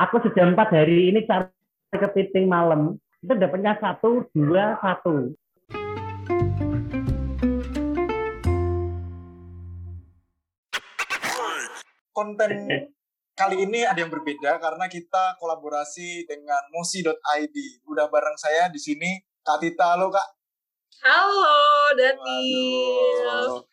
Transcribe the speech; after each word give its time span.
Aku 0.00 0.16
sudah 0.24 0.48
empat 0.48 0.72
hari 0.72 1.12
ini 1.12 1.28
cari 1.28 1.52
kepiting 1.92 2.48
malam. 2.48 2.96
Itu 3.20 3.36
dapatnya 3.36 3.76
satu, 3.76 4.24
dua, 4.32 4.80
satu. 4.80 5.36
konten 12.20 12.52
kali 13.32 13.64
ini 13.64 13.80
ada 13.88 13.96
yang 13.96 14.12
berbeda 14.12 14.60
karena 14.60 14.84
kita 14.92 15.40
kolaborasi 15.40 16.28
dengan 16.28 16.60
mosi.id. 16.68 17.56
Udah 17.88 18.12
bareng 18.12 18.36
saya 18.36 18.68
di 18.68 18.76
sini 18.76 19.16
Kak 19.40 19.64
Tita, 19.64 19.96
halo 19.96 20.12
Kak. 20.12 20.28
Halo 21.00 21.56
Daniel. 21.96 23.64
Waduh. 23.64 23.69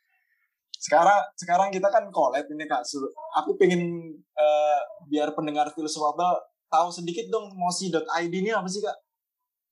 Sekarang 0.77 1.19
sekarang 1.37 1.69
kita 1.73 1.89
kan 1.89 2.09
collab 2.13 2.45
ini 2.47 2.65
Kak. 2.69 2.85
Aku 3.43 3.57
pengen 3.57 3.81
eh, 4.15 4.79
biar 5.09 5.33
pendengar 5.33 5.73
filsafat 5.73 6.41
tahu 6.67 6.87
sedikit 6.91 7.27
dong 7.31 7.55
mosi.id 7.55 8.33
ini 8.33 8.51
apa 8.53 8.67
sih 8.69 8.83
Kak? 8.83 8.97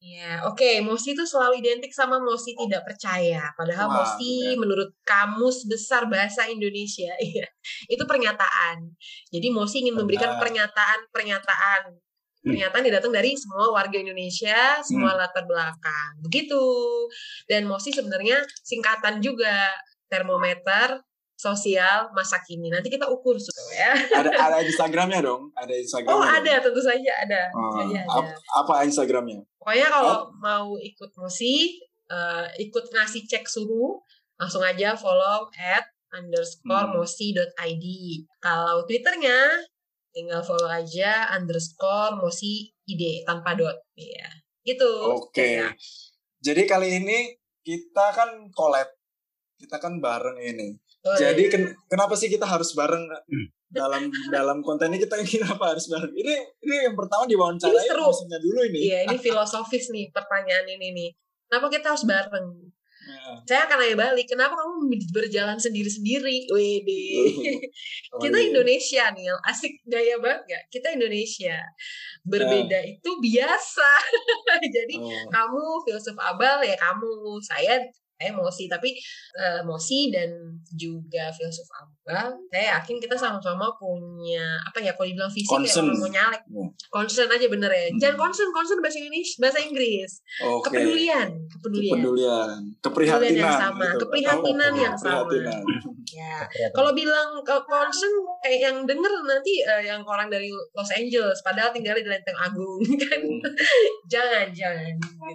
Ya, 0.05 0.45
oke. 0.45 0.85
Mosi 0.85 1.17
itu 1.17 1.25
selalu 1.25 1.65
identik 1.65 1.89
sama 1.89 2.21
Mosi 2.21 2.53
tidak 2.53 2.85
percaya. 2.85 3.49
Padahal 3.57 3.89
Wah, 3.89 3.95
Mosi 4.03 4.53
benar. 4.53 4.59
menurut 4.61 4.89
Kamus 5.01 5.65
Besar 5.65 6.05
Bahasa 6.05 6.45
Indonesia, 6.45 7.09
iya, 7.25 7.47
itu 7.89 8.03
pernyataan. 8.05 8.85
Jadi 9.33 9.47
Mosi 9.49 9.81
ingin 9.81 9.97
memberikan 9.97 10.37
pernyataan-pernyataan. 10.37 11.95
Pernyataan 12.45 12.85
yang 12.85 13.01
datang 13.01 13.09
dari 13.09 13.33
semua 13.33 13.73
warga 13.73 13.97
Indonesia, 13.97 14.77
semua 14.85 15.17
Hmm. 15.17 15.25
latar 15.25 15.49
belakang. 15.49 16.21
Begitu. 16.21 16.61
Dan 17.49 17.65
Mosi 17.65 17.89
sebenarnya 17.89 18.45
singkatan 18.61 19.17
juga 19.25 19.73
termometer 20.07 21.01
sosial 21.35 22.09
masa 22.15 22.39
kini. 22.41 22.71
Nanti 22.71 22.87
kita 22.87 23.05
ukur 23.11 23.35
sudah 23.35 23.65
ya. 23.75 23.91
Ada 24.23 24.29
ada 24.31 24.57
Instagramnya 24.63 25.19
dong, 25.19 25.51
ada 25.51 25.73
Instagramnya. 25.75 26.15
Oh, 26.15 26.23
dong. 26.23 26.35
ada 26.39 26.53
tentu 26.63 26.81
saja 26.81 27.11
ada. 27.19 27.41
Oh, 27.51 27.71
saja 27.75 27.99
ada. 28.01 28.15
ap- 28.23 28.39
apa 28.63 28.73
Instagramnya? 28.87 29.43
Pokoknya 29.59 29.87
kalau 29.91 30.15
mau 30.39 30.79
ikut 30.79 31.11
mosi, 31.17 31.75
eh, 32.07 32.45
ikut 32.61 32.87
ngasih 32.87 33.27
cek 33.27 33.45
suhu, 33.45 33.99
langsung 34.39 34.63
aja 34.63 34.95
follow 34.95 35.51
at 35.53 35.83
underscore 36.15 36.87
Hmm. 36.87 37.03
mosi.id. 37.03 37.85
Kalau 38.39 38.87
Twitternya, 38.87 39.59
tinggal 40.15 40.39
follow 40.39 40.71
aja 40.71 41.27
underscore 41.35 42.15
mosi 42.15 42.71
id 42.87 43.27
tanpa 43.27 43.59
dot. 43.59 43.75
Ya, 43.99 44.31
gitu. 44.63 44.87
Oke. 45.11 45.59
Ya. 45.59 45.75
Jadi 46.39 46.63
kali 46.63 47.03
ini 47.03 47.35
kita 47.59 48.15
kan 48.15 48.47
collab. 48.55 48.87
Kita 49.55 49.77
kan 49.77 49.97
bareng 49.97 50.37
ini. 50.37 50.75
Boleh. 50.99 51.17
Jadi 51.17 51.43
ken- 51.47 51.75
kenapa 51.85 52.13
sih 52.13 52.27
kita 52.27 52.43
harus 52.43 52.73
bareng 52.73 53.05
dalam 53.65 54.03
dalam 54.29 54.59
konten 54.59 54.89
ini 54.89 54.99
kita 54.99 55.15
kenapa 55.23 55.71
harus 55.71 55.85
bareng? 55.85 56.11
Ini 56.11 56.33
ini 56.61 56.75
yang 56.83 56.95
pertama 56.95 57.23
diwawancarai 57.25 57.71
Ini 57.73 57.87
seru. 57.87 58.05
maksudnya 58.05 58.39
dulu 58.39 58.59
ini. 58.65 58.79
Iya, 58.85 58.99
ini 59.05 59.17
filosofis 59.17 59.89
nih 59.89 60.11
pertanyaan 60.11 60.65
ini 60.67 60.87
nih. 60.91 61.09
Kenapa 61.45 61.67
kita 61.69 61.87
harus 61.93 62.03
bareng? 62.03 62.47
Nah, 63.05 63.37
Saya 63.45 63.69
akan 63.69 63.77
nanya 63.77 63.97
balik, 64.01 64.25
kenapa 64.25 64.57
kamu 64.57 64.73
berjalan 65.13 65.61
sendiri-sendiri? 65.61 66.49
Wede. 66.49 67.05
oh 68.09 68.17
kita 68.17 68.33
iya. 68.33 68.49
Indonesia 68.49 69.03
nih, 69.13 69.29
asik 69.45 69.77
gaya 69.85 70.17
banget 70.17 70.41
gak? 70.49 70.63
Kita 70.73 70.89
Indonesia. 70.89 71.53
Berbeda 72.25 72.81
itu 72.81 73.09
biasa. 73.21 73.89
Jadi 74.81 74.95
Oh, 74.97 75.29
kamu 75.29 75.63
filsuf 75.85 76.17
abal 76.17 76.65
ya 76.65 76.73
kamu, 76.73 77.37
saya 77.45 77.77
emosi 78.19 78.71
tapi 78.71 78.95
eh, 79.39 79.57
emosi 79.63 80.11
dan 80.11 80.29
juga 80.71 81.31
filsuf 81.35 81.67
abal 82.05 82.37
saya 82.47 82.77
yakin 82.77 83.01
kita 83.01 83.17
sama-sama 83.17 83.65
punya 83.75 84.61
apa 84.61 84.77
ya 84.77 84.93
kalau 84.93 85.09
dibilang 85.09 85.25
fisik 85.27 85.49
Concern. 85.49 85.89
ya 85.89 85.89
orang 85.89 85.97
mau 85.97 86.11
nyalek. 86.11 86.41
Hmm. 86.45 86.69
concern 86.87 87.25
aja 87.27 87.45
bener 87.47 87.65
ya. 87.67 87.85
Hmm. 87.89 87.97
jangan 87.97 88.17
concern 88.19 88.49
concern 88.51 88.77
bahasa 88.77 88.97
Indonesia 88.99 89.35
bahasa 89.39 89.59
Inggris. 89.59 90.11
Oke. 90.39 90.69
kepedulian 90.69 91.29
kepedulian. 91.49 91.93
Kepedulian, 91.97 92.57
keprihatinan, 92.79 93.25
Kepedulian 93.25 93.41
yang 93.41 93.57
sama, 93.57 93.85
gitu. 93.87 93.97
keprihatinan 93.99 94.71
Oh, 94.71 94.77
yang 94.79 94.95
sama. 94.95 95.21
ya. 96.05 96.35
Kalau 96.69 96.91
bilang 96.93 97.29
concern 97.43 98.13
kayak 98.39 98.59
yang 98.61 98.77
denger 98.85 99.09
nanti 99.25 99.53
eh, 99.59 99.83
yang 99.83 100.05
orang 100.05 100.29
dari 100.29 100.47
Los 100.71 100.91
Angeles 100.91 101.41
padahal 101.41 101.73
tinggalnya 101.73 102.01
di 102.01 102.11
Lenteng 102.11 102.37
Agung 102.37 102.85
kan? 103.01 103.19
Jangan 104.05 104.47
jangan. 104.51 104.93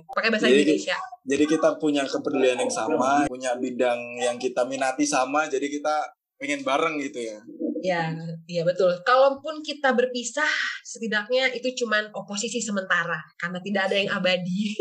Pakai 0.09 0.31
bahasa 0.31 0.47
Jadi- 0.47 0.63
Indonesia 0.65 0.99
Jadi 1.21 1.45
kita 1.47 1.77
punya 1.77 2.03
kepedulian 2.03 2.57
yang 2.57 2.71
sama, 2.71 3.27
punya 3.27 3.53
bidang 3.55 3.99
yang 4.17 4.35
kita 4.35 4.65
minati 4.65 5.03
sama, 5.03 5.45
jadi 5.45 5.69
kita 5.69 6.01
pengen 6.41 6.65
bareng 6.65 6.97
gitu 7.05 7.21
ya. 7.21 7.39
ya 7.85 8.05
iya 8.49 8.65
betul 8.65 8.89
kalaupun 9.05 9.61
kita 9.61 9.93
berpisah 9.93 10.49
setidaknya 10.85 11.53
itu 11.53 11.85
cuman 11.85 12.09
oposisi 12.17 12.61
sementara 12.61 13.21
karena 13.37 13.61
tidak 13.61 13.83
ada 13.89 13.97
yang 14.01 14.11
abadi 14.13 14.73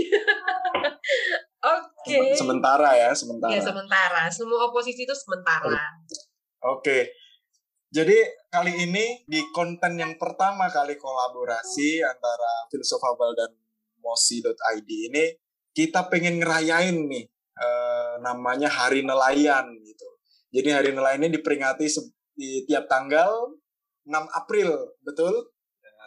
oke 1.75 2.18
Sementara 2.36 2.96
ya, 2.96 3.12
sementara. 3.12 3.52
ya 3.52 3.59
sementara 3.59 4.24
semua 4.31 4.72
oposisi 4.72 5.03
itu 5.03 5.16
sementara 5.16 5.80
Oke. 6.59 7.16
Jadi 7.90 8.18
kali 8.52 8.86
ini 8.86 9.24
di 9.25 9.42
konten 9.56 9.98
yang 9.98 10.19
pertama 10.19 10.69
kali 10.69 11.00
kolaborasi 11.00 12.03
antara 12.03 12.69
Filsofabel 12.69 13.34
dan 13.34 13.52
Mosi.id 14.03 14.90
ini 15.09 15.25
kita 15.74 16.06
pengen 16.12 16.38
ngerayain 16.44 16.94
nih 16.94 17.25
eh, 17.58 18.14
namanya 18.22 18.69
Hari 18.69 19.02
Nelayan 19.02 19.74
gitu. 19.81 20.09
Jadi 20.50 20.70
Hari 20.74 20.90
Nelayan 20.98 21.22
ini 21.22 21.38
diperingati 21.38 21.86
di 22.34 22.66
tiap 22.66 22.90
tanggal 22.90 23.54
6 24.10 24.10
April, 24.34 24.98
betul? 25.06 25.54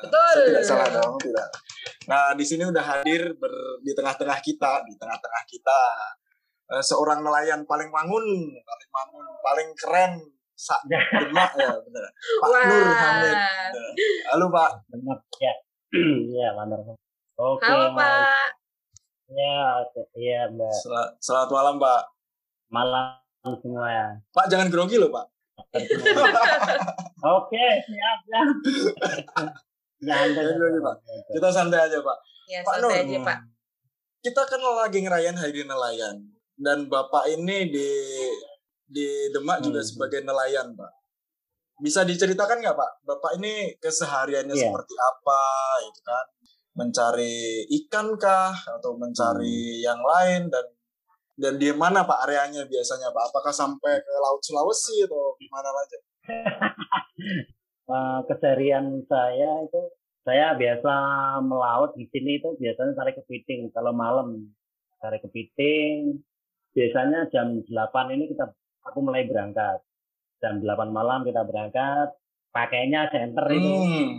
betul 0.03 0.19
Saya 0.35 0.47
tidak 0.51 0.65
salah 0.67 0.89
dong, 0.91 1.15
tidak. 1.23 1.47
Nah, 2.11 2.35
di 2.35 2.43
sini 2.43 2.67
udah 2.67 2.83
hadir 2.83 3.39
ber- 3.39 3.79
di 3.87 3.95
tengah-tengah 3.95 4.39
kita, 4.43 4.83
di 4.83 4.99
tengah-tengah 4.99 5.43
kita 5.47 5.81
eh, 6.75 6.83
seorang 6.83 7.23
nelayan 7.23 7.63
paling 7.63 7.87
mangun, 7.95 8.27
paling 8.59 8.91
mangun, 8.91 9.27
paling 9.39 9.69
keren, 9.79 10.13
sak 10.59 10.83
demak 10.91 11.55
ya 11.63 11.71
bener. 11.79 12.05
Pak 12.43 12.49
Wah. 12.51 12.65
Nur 12.67 12.87
Hamid. 12.91 13.37
Halo 14.35 14.47
Pak. 14.51 14.71
Benar 14.91 15.19
ya. 15.39 15.55
Iya, 16.33 16.49
benar. 16.57 16.81
Oke. 17.37 17.69
halo 17.69 17.93
pak 17.93 18.17
Ya, 19.33 19.81
oke. 19.81 20.01
Iya, 20.13 20.41
Mbak. 20.53 20.73
Sel- 20.77 21.13
Selamat 21.21 21.49
malam 21.53 21.75
Pak. 21.81 22.03
Malam 22.69 23.22
semua 23.43 23.87
ya. 23.87 24.07
Pak 24.31 24.47
jangan 24.47 24.69
grogi 24.69 24.97
loh 24.97 25.11
Pak. 25.11 25.27
Oke, 27.23 27.65
siap, 27.83 28.19
siap. 28.23 28.47
Jangan 30.01 30.29
grogi 30.57 30.81
Pak. 30.81 30.97
Kita 31.31 31.49
santai 31.49 31.81
aja 31.83 31.99
Pak. 32.01 32.19
ya 32.51 32.59
Pak 32.61 32.75
santai 32.77 33.07
Nur. 33.07 33.07
aja 33.07 33.19
pak 33.25 33.39
Kita 34.21 34.43
kan 34.45 34.61
lagi 34.61 34.99
ngerayain 35.01 35.35
Hari 35.35 35.63
Nelayan 35.63 36.17
dan 36.55 36.87
Bapak 36.87 37.27
ini 37.29 37.67
di 37.67 37.91
di 38.85 39.09
Demak 39.33 39.59
juga 39.61 39.81
Hmm. 39.81 39.89
sebagai 39.89 40.23
nelayan 40.23 40.75
Pak. 40.75 40.93
Bisa 41.79 42.03
diceritakan 42.03 42.63
nggak 42.63 42.77
Pak? 42.77 42.93
Bapak 43.03 43.41
ini 43.41 43.75
kesehariannya 43.79 44.55
Iya. 44.55 44.69
seperti 44.69 44.95
apa 44.95 45.43
gitu 45.83 46.01
kan? 46.03 46.27
Mencari 46.73 47.37
ikan 47.83 48.15
kah 48.15 48.55
atau 48.55 48.95
mencari 48.95 49.81
Hmm. 49.81 49.85
yang 49.91 50.01
lain 50.01 50.41
dan 50.47 50.67
dan 51.39 51.57
di 51.57 51.69
mana 51.73 52.05
Pak 52.05 52.19
areanya 52.29 52.63
biasanya 52.69 53.09
Pak? 53.11 53.33
Apakah 53.33 53.53
sampai 53.55 54.01
ke 54.05 54.13
Laut 54.21 54.43
Sulawesi 54.45 55.05
atau 55.07 55.37
gimana 55.41 55.69
aja? 55.73 55.99
Eh, 57.83 58.21
keseharian 58.31 59.05
saya 59.11 59.67
itu 59.67 59.83
saya 60.23 60.55
biasa 60.55 60.93
melaut 61.43 61.93
di 61.99 62.07
sini 62.15 62.39
itu 62.39 62.55
biasanya 62.57 62.95
cari 62.95 63.13
kepiting 63.13 63.75
kalau 63.75 63.91
malam 63.91 64.55
cari 65.03 65.19
kepiting 65.19 66.23
biasanya 66.73 67.27
jam 67.35 67.59
8 67.61 68.15
ini 68.15 68.31
kita 68.31 68.49
aku 68.87 69.03
mulai 69.03 69.27
berangkat 69.27 69.83
jam 70.39 70.63
8 70.63 70.95
malam 70.95 71.27
kita 71.27 71.43
berangkat 71.43 72.15
pakainya 72.55 73.11
center 73.11 73.45
itu 73.51 73.67
Hmm. 73.67 74.11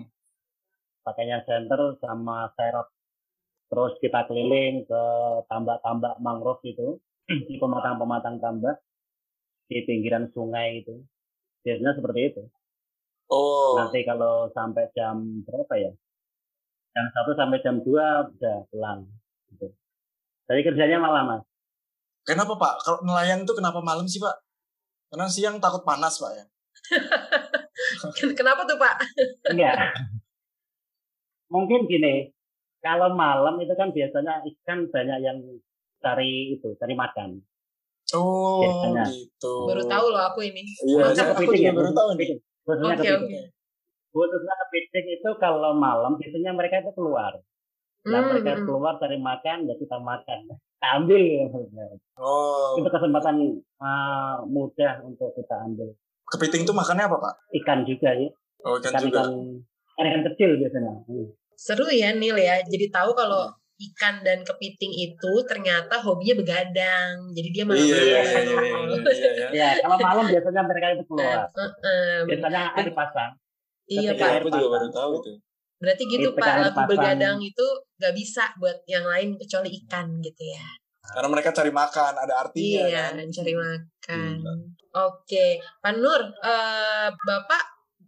pakainya 1.08 1.42
center 1.48 1.96
sama 2.04 2.52
serot 2.60 2.92
terus 3.74 3.98
kita 3.98 4.30
keliling 4.30 4.86
ke 4.86 5.04
tambak-tambak 5.50 6.22
mangrove 6.22 6.62
itu 6.62 7.02
di 7.50 7.58
pematang-pematang 7.58 8.38
tambak 8.38 8.78
di 9.66 9.82
pinggiran 9.90 10.30
sungai 10.30 10.86
itu 10.86 11.02
biasanya 11.66 11.98
seperti 11.98 12.22
itu 12.30 12.44
Oh. 13.34 13.80
nanti 13.80 14.06
kalau 14.06 14.52
sampai 14.54 14.94
jam 14.94 15.42
berapa 15.42 15.74
ya 15.80 15.90
jam 16.94 17.06
satu 17.18 17.34
sampai 17.34 17.66
jam 17.66 17.82
2 17.82 17.90
udah 17.90 18.58
pulang 18.70 19.10
gitu. 19.50 19.74
jadi 20.46 20.62
kerjanya 20.62 21.02
malam 21.02 21.26
mas 21.26 21.44
Kenapa 22.24 22.56
Pak? 22.56 22.74
Kalau 22.88 23.00
nelayan 23.04 23.44
itu 23.44 23.52
kenapa 23.52 23.84
malam 23.84 24.08
sih 24.08 24.16
Pak? 24.16 24.32
Karena 25.12 25.28
siang 25.28 25.60
takut 25.60 25.84
panas 25.84 26.16
Pak 26.24 26.32
ya. 26.32 26.46
kenapa 28.40 28.62
tuh 28.68 28.78
pak 28.80 28.96
enggak 29.52 29.76
mungkin 31.54 31.86
gini 31.88 32.32
kalau 32.84 33.10
malam 33.14 33.56
itu 33.58 33.74
kan 33.74 33.90
biasanya 33.90 34.44
ikan 34.46 34.86
banyak 34.86 35.20
yang 35.20 35.38
cari 35.98 36.54
itu 36.54 36.76
cari 36.76 36.94
makan 36.94 37.40
Oh, 38.12 38.62
Biasanya. 38.62 39.10
gitu. 39.10 39.66
baru 39.66 39.84
tahu 39.84 40.06
loh 40.08 40.24
aku 40.24 40.44
ini 40.44 40.62
Iya, 40.84 41.02
Makan 41.02 41.16
saya- 41.16 41.26
aku 41.26 41.34
kepiting 41.42 41.58
juga 41.58 41.66
ya, 41.66 41.74
baru 41.74 41.92
tahu 41.92 42.10
nih. 42.14 42.28
Khususnya 42.62 42.86
Oke, 42.86 43.00
kepiting. 43.00 43.22
oke. 43.26 43.42
khususnya 44.14 44.54
kepiting 44.62 45.06
itu 45.12 45.30
kalau 45.40 45.72
malam 45.74 46.12
biasanya 46.14 46.52
mereka 46.52 46.76
itu 46.78 46.92
keluar. 46.94 47.34
Nah 48.04 48.20
Hmm, 48.20 48.30
mereka 48.30 48.52
hmm. 48.54 48.66
keluar 48.68 48.94
cari 48.96 49.18
makan, 49.18 49.58
ya 49.66 49.76
kita 49.76 49.98
makan. 49.98 50.40
Kita 50.74 50.88
ambil 50.94 51.22
ya 51.24 51.44
maksudnya. 51.48 51.86
Oh, 52.20 52.76
Itu 52.76 52.90
kesempatan 52.92 53.36
uh, 53.80 54.36
mudah 54.46 55.00
untuk 55.02 55.32
kita 55.32 55.56
ambil. 55.64 55.96
kepiting 56.28 56.62
itu 56.62 56.74
makannya 56.74 57.08
apa 57.08 57.18
pak? 57.18 57.34
Ikan 57.54 57.80
juga 57.84 58.10
ya, 58.12 58.30
Oh 58.62 58.78
ikan 58.78 59.00
juga. 59.00 59.24
ikan-ikan 59.24 60.04
ikan 60.04 60.22
kecil 60.28 60.50
biasanya. 60.56 60.94
Hmm. 61.04 61.28
Seru 61.56 61.88
ya 61.90 62.12
Nil 62.14 62.38
ya. 62.38 62.62
Jadi 62.64 62.90
tahu 62.90 63.14
kalau 63.14 63.50
ikan 63.74 64.24
dan 64.24 64.46
kepiting 64.48 64.94
itu 64.96 65.32
ternyata 65.50 66.00
hobinya 66.00 66.40
begadang. 66.40 67.34
Jadi 67.34 67.48
dia 67.52 67.64
malam 67.68 67.82
Iya 67.84 67.98
iya 67.98 68.02
iya 68.04 68.20
iya 68.22 68.58
iya, 68.62 68.98
iya, 69.12 69.30
iya. 69.34 69.48
Ya, 69.52 69.68
kalau 69.84 69.98
malam 70.00 70.26
biasanya 70.30 70.62
mereka 70.64 70.88
itu 70.96 71.04
keluar. 71.10 71.50
Heeh. 71.52 72.16
Biasanya 72.30 72.62
akan 72.72 72.84
dipasang. 72.88 73.32
Iya 73.90 74.10
Ketika 74.16 74.24
Pak. 74.24 74.32
Iya, 74.32 74.40
aku 74.40 74.50
juga 74.54 74.68
baru 74.72 74.88
tahu 74.94 75.12
itu. 75.20 75.32
Berarti 75.84 76.04
gitu 76.08 76.30
Itu 76.32 76.40
Pak, 76.40 76.54
lagu 76.64 76.72
pasang. 76.80 76.88
begadang 76.88 77.38
itu 77.44 77.66
gak 78.00 78.14
bisa 78.16 78.44
buat 78.56 78.78
yang 78.88 79.04
lain 79.04 79.36
kecuali 79.36 79.70
ikan 79.84 80.08
gitu 80.24 80.44
ya. 80.48 80.64
Karena 81.04 81.28
mereka 81.28 81.52
cari 81.52 81.68
makan, 81.68 82.14
ada 82.16 82.34
artinya 82.48 82.88
Iya, 82.88 83.04
kan. 83.12 83.28
cari 83.28 83.54
makan. 83.60 84.36
Oke, 84.96 85.60
Pak 85.84 85.94
Nur, 86.00 86.22
eh, 86.40 87.10
Bapak, 87.12 87.64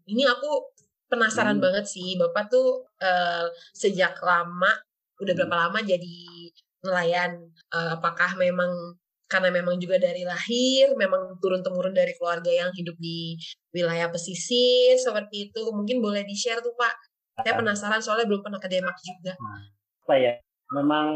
ini 0.07 0.23
aku 0.23 0.71
penasaran 1.11 1.57
Hmm. 1.59 1.63
banget 1.65 1.85
sih. 1.89 2.17
Bapak 2.17 2.49
tuh 2.51 2.85
eh, 3.01 3.47
sejak 3.75 4.17
lama, 4.23 4.71
udah 5.21 5.33
berapa 5.37 5.55
lama 5.67 5.79
jadi 5.83 6.17
nelayan? 6.85 7.31
Eh, 7.73 7.89
apakah 7.97 8.37
memang 8.39 8.97
karena 9.25 9.49
memang 9.49 9.81
juga 9.81 9.97
dari 9.97 10.21
lahir, 10.21 10.93
memang 10.97 11.41
turun 11.41 11.65
temurun 11.65 11.97
dari 11.97 12.13
keluarga 12.13 12.51
yang 12.53 12.69
hidup 12.77 12.93
di 13.01 13.33
wilayah 13.73 14.09
pesisir 14.13 14.95
seperti 15.01 15.49
itu? 15.49 15.61
Mungkin 15.73 15.97
boleh 16.01 16.21
di 16.25 16.35
share 16.37 16.61
tuh 16.61 16.73
Pak. 16.77 16.95
Saya 17.41 17.57
penasaran 17.57 17.99
soalnya 17.99 18.29
belum 18.29 18.45
pernah 18.45 18.61
ke 18.61 18.69
Denmark 18.69 18.95
juga. 19.01 19.33
Apa 20.05 20.15
ya? 20.15 20.33
Memang 20.71 21.07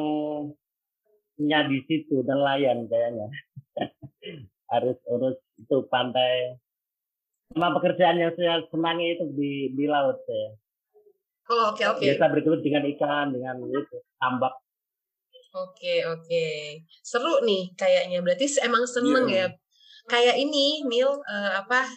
nya 1.40 1.64
di 1.70 1.80
situ 1.88 2.20
nelayan 2.28 2.90
kayaknya. 2.92 3.28
Harus 4.74 4.98
urus 5.08 5.38
itu 5.58 5.78
pantai. 5.88 6.60
Sama 7.50 7.74
pekerjaan 7.74 8.22
yang 8.22 8.30
saya 8.38 8.62
senangi 8.70 9.18
itu 9.18 9.26
di 9.34 9.52
di 9.74 9.86
laut 9.90 10.22
saya. 10.22 10.54
Oh, 11.50 11.74
oke 11.74 11.82
oke. 11.82 12.02
Biasa 12.06 12.30
bergelut 12.30 12.62
dengan 12.62 12.86
ikan, 12.94 13.34
dengan 13.34 13.58
itu 13.66 13.98
tambak. 14.22 14.54
Oke, 15.58 16.06
oke. 16.06 16.46
Seru 17.02 17.42
nih 17.42 17.74
kayaknya. 17.74 18.22
Berarti 18.22 18.46
emang 18.62 18.86
seneng 18.86 19.26
Iya. 19.26 19.50
ya. 19.50 19.58
Kayak 20.06 20.38
ini, 20.38 20.86
Nil, 20.86 21.10
eh, 21.10 21.52
apa 21.58 21.90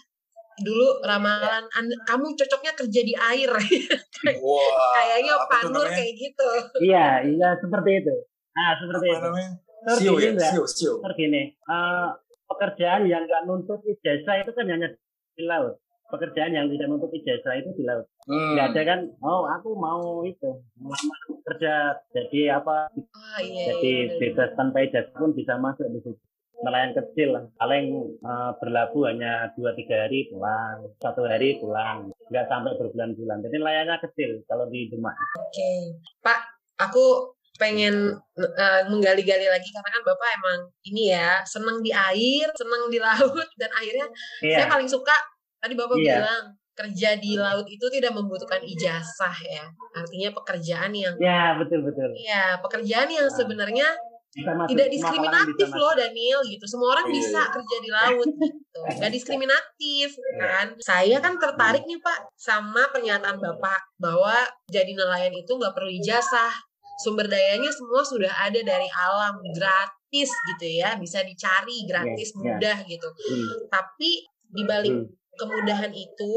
dulu 0.56 1.04
ramalan 1.04 1.68
Anda- 1.68 2.00
kamu 2.08 2.32
cocoknya 2.32 2.72
kerja 2.72 3.00
di 3.04 3.12
air. 3.12 3.52
Wah. 4.40 4.72
Kayaknya 4.96 5.32
apa 5.36 5.44
Pak 5.46 5.60
tuh 5.60 5.68
Nur 5.68 5.84
namanya? 5.84 5.96
kayak 6.00 6.12
gitu. 6.16 6.48
Iya, 6.80 7.06
iya 7.28 7.48
seperti 7.60 7.90
itu. 8.00 8.14
Ah, 8.56 8.72
seperti 8.80 9.04
Apa 9.04 9.12
itu. 9.12 9.26
namanya? 9.28 9.50
Terus 9.84 9.98
Sio 10.00 10.12
ya, 10.16 10.30
Mbak. 10.32 10.48
sio, 10.48 10.64
sio. 10.64 10.92
Terus 11.04 11.16
gini, 11.20 11.42
eh, 11.52 12.08
pekerjaan 12.48 13.04
yang 13.04 13.28
nggak 13.28 13.42
nuntut 13.44 13.84
ijazah 13.84 14.40
itu 14.40 14.52
kan 14.56 14.64
hanya 14.64 14.88
di 15.36 15.44
laut. 15.48 15.76
Pekerjaan 16.12 16.52
yang 16.52 16.68
tidak 16.68 16.92
nuntut 16.92 17.08
ijazah 17.08 17.56
itu 17.56 17.72
di 17.72 17.88
laut. 17.88 18.04
Hmm. 18.28 18.52
Nggak 18.52 18.66
ada 18.76 18.82
kan, 18.84 19.00
oh 19.24 19.48
aku 19.48 19.72
mau 19.72 20.20
itu, 20.28 20.60
melamar 20.76 21.18
kerja 21.48 21.96
jadi 22.12 22.60
apa, 22.60 22.92
Ah 22.92 23.40
iya. 23.40 23.72
jadi 23.72 23.80
iya, 23.80 24.04
bener. 24.12 24.18
bebas 24.20 24.50
tanpa 24.52 24.78
ijazah 24.84 25.16
pun 25.16 25.32
bisa 25.32 25.56
masuk 25.56 25.88
di 25.88 26.04
situ. 26.04 26.20
Nelayan 26.62 26.92
kecil 26.94 27.30
paling 27.56 27.84
eh, 28.22 28.50
berlabuh 28.60 29.08
hanya 29.08 29.50
dua 29.56 29.72
tiga 29.72 30.04
hari 30.06 30.28
pulang, 30.28 30.84
satu 31.00 31.24
hari 31.24 31.56
pulang, 31.58 32.12
nggak 32.28 32.46
sampai 32.46 32.76
berbulan-bulan. 32.76 33.42
Jadi 33.48 33.56
nelayannya 33.56 33.96
kecil 34.04 34.30
kalau 34.46 34.68
di 34.68 34.92
Demak. 34.92 35.16
Oke, 35.40 35.96
Pak, 36.20 36.38
aku 36.76 37.34
pengen 37.62 38.10
eh, 38.34 38.82
menggali-gali 38.90 39.46
lagi 39.46 39.68
karena 39.70 39.90
kan 39.94 40.02
Bapak 40.02 40.28
emang 40.42 40.58
ini 40.90 41.14
ya 41.14 41.38
seneng 41.46 41.78
di 41.78 41.94
air, 41.94 42.50
seneng 42.58 42.90
di 42.90 42.98
laut 42.98 43.46
dan 43.54 43.70
akhirnya 43.70 44.10
saya 44.42 44.66
Iya, 44.66 44.72
paling 44.74 44.90
suka 44.90 45.14
tadi 45.62 45.78
Bapak 45.78 45.94
Iya. 46.02 46.18
bilang 46.18 46.44
kerja 46.72 47.10
di 47.20 47.38
laut 47.38 47.68
itu 47.70 47.86
tidak 47.92 48.10
membutuhkan 48.18 48.58
ijazah 48.58 49.36
ya. 49.46 49.70
Artinya 49.94 50.34
pekerjaan 50.34 50.90
yang 50.90 51.14
ya 51.22 51.54
betul 51.54 51.86
betul. 51.86 52.10
Iya, 52.18 52.58
pekerjaan 52.58 53.06
yang 53.06 53.30
Nah, 53.30 53.36
sebenarnya 53.38 53.88
masuk, 54.32 54.72
tidak 54.72 54.88
diskriminatif 54.88 55.68
loh 55.76 55.92
Daniel 55.92 56.40
gitu. 56.48 56.64
Semua 56.64 56.96
orang 56.96 57.06
iya, 57.12 57.14
bisa 57.20 57.40
iya. 57.44 57.52
kerja 57.52 57.76
di 57.78 57.90
laut 57.92 58.30
gitu. 58.40 58.78
Gak 59.04 59.12
diskriminatif 59.12 60.08
kan. 60.40 60.66
Saya 60.80 61.16
kan 61.20 61.36
tertarik 61.36 61.84
nih 61.84 62.00
Pak 62.00 62.32
sama 62.34 62.88
pernyataan 62.90 63.36
Bapak 63.36 63.80
bahwa 64.00 64.34
jadi 64.72 64.96
nelayan 64.96 65.36
itu 65.36 65.52
nggak 65.52 65.76
perlu 65.76 65.92
ijazah. 65.92 66.71
Sumber 67.02 67.26
dayanya 67.26 67.68
semua 67.74 68.06
sudah 68.06 68.30
ada 68.30 68.60
dari 68.62 68.86
alam 68.94 69.42
gratis 69.50 70.30
gitu 70.54 70.66
ya, 70.70 70.94
bisa 70.96 71.26
dicari 71.26 71.82
gratis 71.90 72.30
iya. 72.32 72.38
mudah 72.38 72.76
gitu. 72.86 73.08
Hmm, 73.10 73.66
Tapi 73.66 74.10
di 74.52 74.62
balik 74.62 74.94
hmm. 74.94 75.08
kemudahan 75.34 75.90
itu 75.90 76.34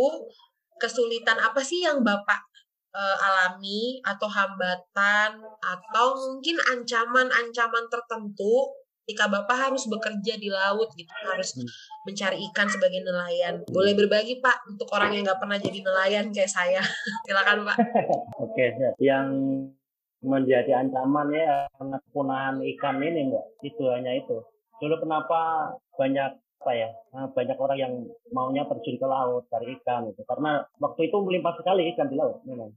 kesulitan 0.81 1.37
apa 1.39 1.61
sih 1.61 1.85
yang 1.85 2.01
Bapak 2.01 2.41
eh, 2.95 3.17
alami 3.21 3.99
atau 4.03 4.27
hambatan 4.27 5.39
atau 5.61 6.07
mungkin 6.15 6.57
ancaman-ancaman 6.71 7.85
tertentu 7.91 8.71
ketika 9.05 9.29
Bapak 9.29 9.69
harus 9.69 9.85
bekerja 9.85 10.33
di 10.41 10.49
laut 10.49 10.89
gitu 10.97 11.13
harus 11.29 11.53
Hmm. 11.53 11.69
mencari 12.09 12.41
ikan 12.49 12.65
sebagai 12.65 13.05
nelayan 13.05 13.61
boleh 13.69 13.93
berbagi 13.93 14.41
Pak 14.41 14.65
untuk 14.65 14.89
orang 14.97 15.13
yang 15.13 15.23
nggak 15.29 15.37
pernah 15.37 15.61
jadi 15.61 15.77
nelayan 15.85 16.25
kayak 16.33 16.49
saya 16.49 16.81
silakan 17.29 17.69
Pak 17.69 17.77
Oke, 18.43 18.73
siap. 18.73 18.97
yang 18.97 19.29
menjadi 20.25 20.81
ancaman 20.81 21.29
ya 21.29 21.69
karena 21.71 21.97
kepunahan 22.03 22.55
ikan 22.75 22.97
ini 22.99 23.29
enggak 23.29 23.45
itu 23.61 23.83
hanya 23.87 24.11
itu. 24.11 24.41
Dulu 24.75 24.95
kenapa 24.99 25.39
banyak 25.95 26.31
apa 26.55 26.71
ya 26.73 26.89
eh, 26.89 27.27
banyak 27.29 27.57
orang 27.61 27.77
yang 27.77 27.93
maunya 28.33 28.65
terjun 28.65 28.97
ke 28.97 29.05
laut 29.05 29.45
cari 29.47 29.77
ikan 29.77 30.09
itu 30.09 30.25
karena 30.25 30.65
waktu 30.81 31.07
itu 31.07 31.17
melimpah 31.21 31.53
sekali 31.55 31.93
ikan 31.93 32.09
di 32.09 32.17
laut 32.17 32.41
memang 32.41 32.73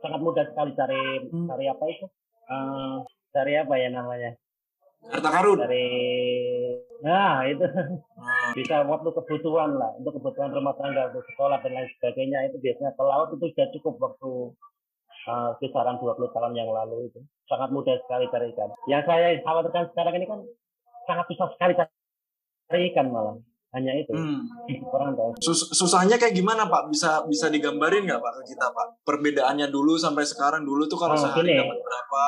sangat 0.00 0.24
mudah 0.24 0.44
sekali 0.48 0.72
cari 0.72 1.02
Hmm. 1.28 1.44
cari 1.44 1.68
apa 1.68 1.84
itu 1.86 2.06
Eh, 2.46 2.96
cari 3.30 3.52
apa 3.54 3.74
ya 3.76 3.92
namanya 3.92 4.32
Harta 5.04 5.28
karun. 5.28 5.58
cari 5.60 5.84
nah 7.04 7.44
itu 7.44 7.60
Hmm. 8.16 8.50
bisa 8.56 8.80
waktu 8.82 9.12
kebutuhan 9.12 9.76
lah 9.76 9.92
untuk 10.00 10.16
kebutuhan 10.16 10.50
rumah 10.50 10.72
tangga 10.74 11.12
untuk 11.12 11.28
sekolah 11.28 11.60
dan 11.60 11.76
lain 11.76 11.88
sebagainya 11.92 12.48
itu 12.48 12.56
biasanya 12.56 12.96
ke 12.96 13.02
laut 13.02 13.28
itu 13.30 13.52
sudah 13.52 13.68
cukup 13.76 13.94
waktu 14.00 14.30
uh, 15.26 15.50
kisaran 15.58 15.96
20 15.96 16.16
tahun 16.26 16.52
yang 16.54 16.68
lalu 16.68 17.06
itu 17.06 17.20
sangat 17.44 17.70
mudah 17.70 17.94
sekali 18.00 18.26
cari 18.26 18.50
ikan 18.50 18.70
yang 18.86 19.02
saya 19.02 19.38
khawatirkan 19.40 19.90
sekarang 19.90 20.14
ini 20.14 20.26
kan 20.26 20.40
sangat 21.04 21.24
susah 21.28 21.48
sekali 21.52 21.72
cari 21.74 22.82
ikan 22.90 23.06
malah 23.08 23.36
hanya 23.74 23.92
itu 23.92 24.08
Hmm. 24.08 24.40
orang 24.88 25.12
tahu 25.12 25.30
Sus- 25.38 25.68
susahnya 25.70 26.16
kayak 26.16 26.32
gimana 26.32 26.64
Pak? 26.64 26.88
Bisa 26.88 27.20
bisa 27.26 27.46
digambarin 27.46 28.08
nggak 28.08 28.18
Pak 28.18 28.32
ke 28.32 28.42
kita 28.48 28.66
Pak? 28.68 29.04
Perbedaannya 29.04 29.68
dulu 29.68 29.94
sampai 29.96 30.24
sekarang 30.24 30.64
dulu 30.64 30.86
tuh 30.86 30.96
kalau 30.96 31.12
Oh, 31.12 31.20
sehari 31.20 31.44
gini. 31.44 31.60
dapat 31.60 31.78
berapa? 31.78 32.24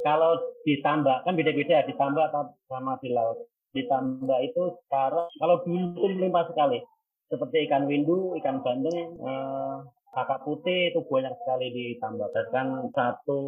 kalau 0.00 0.34
ditambah 0.62 1.16
kan 1.22 1.32
beda-beda 1.32 1.86
ditambah 1.86 2.24
atau 2.24 2.42
sama 2.66 2.98
di 2.98 3.10
laut 3.10 3.38
ditambah 3.70 4.38
itu 4.42 4.62
sekarang 4.84 5.30
kalau 5.32 5.62
dulu 5.62 5.94
itu 5.96 6.06
melimpah 6.12 6.42
sekali 6.44 6.82
seperti 7.26 7.66
ikan 7.66 7.86
windu 7.86 8.34
ikan 8.36 8.58
bandeng 8.60 9.14
eh, 9.16 9.76
kakak 10.10 10.42
putih 10.42 10.90
itu 10.90 11.00
banyak 11.02 11.34
sekali 11.38 11.66
ditambah 11.70 12.28
bahkan 12.28 12.66
satu 12.90 13.38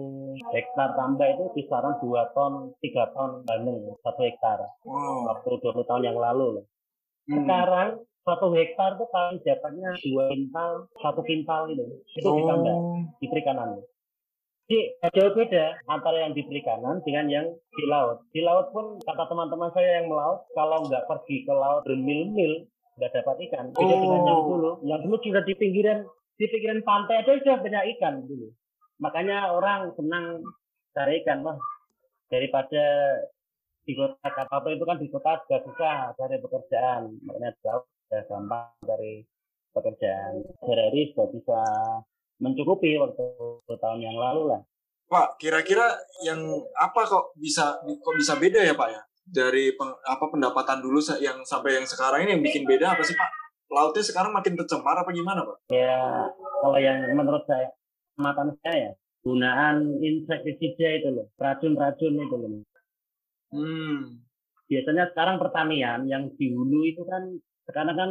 hektar 0.49 0.95
tambah 0.95 1.27
itu 1.27 1.45
kisaran 1.55 1.99
2 1.99 2.07
ton 2.33 2.53
3 2.79 3.15
ton 3.15 3.31
bandeng 3.43 3.83
satu 3.99 4.21
hektar 4.23 4.59
Wow. 4.83 5.27
waktu 5.29 5.49
20 5.59 5.83
tahun 5.83 6.05
yang 6.05 6.17
lalu 6.17 6.61
loh. 6.61 6.65
Hmm. 7.23 7.43
sekarang 7.43 7.89
satu 8.23 8.47
hektar 8.51 8.95
tuh 8.95 9.07
paling 9.09 9.39
dapatnya 9.41 9.91
dua 9.97 10.25
kintal 10.29 10.71
satu 10.97 11.23
kintal 11.23 11.67
gitu 11.69 11.85
itu 12.13 12.29
ditambah 12.29 12.75
Oh. 12.75 12.99
di 13.17 13.27
perikanan. 13.27 13.83
Jadi 14.63 14.79
jauh 15.13 15.35
beda 15.35 15.65
antara 15.85 16.23
yang 16.23 16.33
di 16.33 16.43
perikanan 16.43 17.03
dengan 17.03 17.27
yang 17.27 17.47
di 17.51 17.85
laut. 17.85 18.23
Di 18.31 18.41
laut 18.41 18.71
pun 18.71 18.97
kata 18.99 19.27
teman-teman 19.27 19.69
saya 19.71 20.01
yang 20.01 20.07
melaut, 20.07 20.47
kalau 20.53 20.81
nggak 20.83 21.05
pergi 21.05 21.43
ke 21.43 21.53
laut 21.53 21.83
bermil-mil 21.83 22.65
nggak 22.95 23.11
dapat 23.13 23.37
ikan. 23.43 23.69
Beda 23.71 23.95
dengan 23.97 24.23
yang 24.23 24.39
Oh. 24.39 24.47
dulu. 24.49 24.71
Yang 24.83 25.01
dulu 25.05 25.17
juga 25.21 25.41
di 25.43 25.53
pinggiran 25.53 25.99
di 26.37 26.45
pinggiran 26.49 26.83
pantai 26.83 27.23
aja 27.23 27.39
sudah 27.39 27.59
banyak 27.61 27.85
ikan 27.97 28.25
dulu. 28.25 28.49
Makanya 29.03 29.53
orang 29.53 29.93
senang 29.99 30.41
cari 30.95 31.21
ikan 31.25 31.43
mah 31.43 31.59
daripada 32.29 32.85
di 33.83 33.99
kota 33.99 34.31
apa 34.31 34.69
itu 34.71 34.85
kan 34.87 34.97
di 35.03 35.11
kota 35.11 35.43
juga 35.45 35.59
susah 35.67 35.97
cari 36.15 36.37
pekerjaan. 36.39 37.03
Makanya 37.27 37.51
laut 37.67 37.85
sudah 38.07 38.23
gampang 38.31 38.73
dari 38.87 39.27
pekerjaan. 39.73 40.45
Sehari-hari 40.63 41.11
sudah 41.13 41.29
bisa 41.33 41.61
mencukupi 42.39 42.99
waktu 42.99 43.27
tahun 43.67 44.01
yang 44.01 44.17
lalu 44.19 44.53
lah. 44.55 44.61
Pak, 45.09 45.37
kira-kira 45.37 45.93
yang 46.25 46.41
apa 46.73 47.05
kok 47.05 47.37
bisa 47.37 47.81
kok 47.85 48.17
bisa 48.17 48.37
beda 48.41 48.65
ya 48.65 48.73
Pak 48.73 48.89
ya? 48.89 49.03
Dari 49.23 49.73
apa 50.09 50.25
pendapatan 50.29 50.81
dulu 50.81 50.99
yang 51.21 51.45
sampai 51.45 51.79
yang 51.81 51.87
sekarang 51.87 52.25
ini 52.27 52.39
yang 52.39 52.43
bikin 52.43 52.65
beda 52.65 52.97
apa 52.97 53.03
sih 53.05 53.13
Pak? 53.13 53.29
Lautnya 53.73 54.05
sekarang 54.05 54.37
makin 54.37 54.55
tercemar 54.55 55.01
apa 55.01 55.11
gimana 55.11 55.49
pak? 55.49 55.57
Ya 55.73 56.29
kalau 56.61 56.79
yang 56.79 57.09
menurut 57.17 57.43
saya 57.49 57.73
matan 58.21 58.53
saya 58.61 58.77
ya 58.77 58.93
gunaan 59.23 60.03
insektisida 60.03 60.99
itu 60.99 61.09
loh, 61.15 61.27
racun-racun 61.39 62.21
itu 62.21 62.37
loh. 62.37 62.51
Hmm. 63.55 64.23
Biasanya 64.67 65.13
sekarang 65.13 65.37
pertanian 65.41 66.05
yang 66.09 66.33
di 66.37 66.53
hulu 66.53 66.85
itu 66.85 67.05
kan 67.05 67.29
sekarang 67.69 67.95
kan 67.97 68.11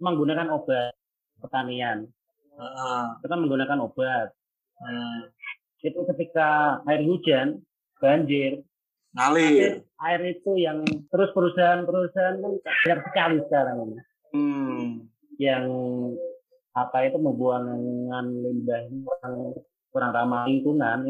menggunakan 0.00 0.48
obat 0.52 0.94
pertanian. 1.40 2.08
Ah, 2.56 3.20
Itu 3.20 3.26
kan 3.28 3.40
menggunakan 3.44 3.78
obat. 3.84 4.32
hmm. 4.80 5.20
Itu 5.84 6.02
ketika 6.08 6.80
air 6.88 7.04
hujan, 7.04 7.62
banjir, 8.00 8.64
Ngalir. 9.12 9.84
air 9.84 10.20
itu 10.24 10.56
yang 10.56 10.82
terus 11.12 11.30
perusahaan-perusahaan 11.36 12.36
kan 12.40 12.52
banyak 12.64 13.00
sekali 13.12 13.36
sekarang 13.48 13.76
ini. 13.84 13.96
Hmm. 14.32 14.85
Yang 15.36 15.64
apa 16.76 17.08
itu 17.08 17.16
membuangan 17.16 18.26
limbah 18.28 18.80
kurang 18.88 19.34
kurang 19.92 20.10
ramah 20.12 20.44
lingkungan 20.44 21.08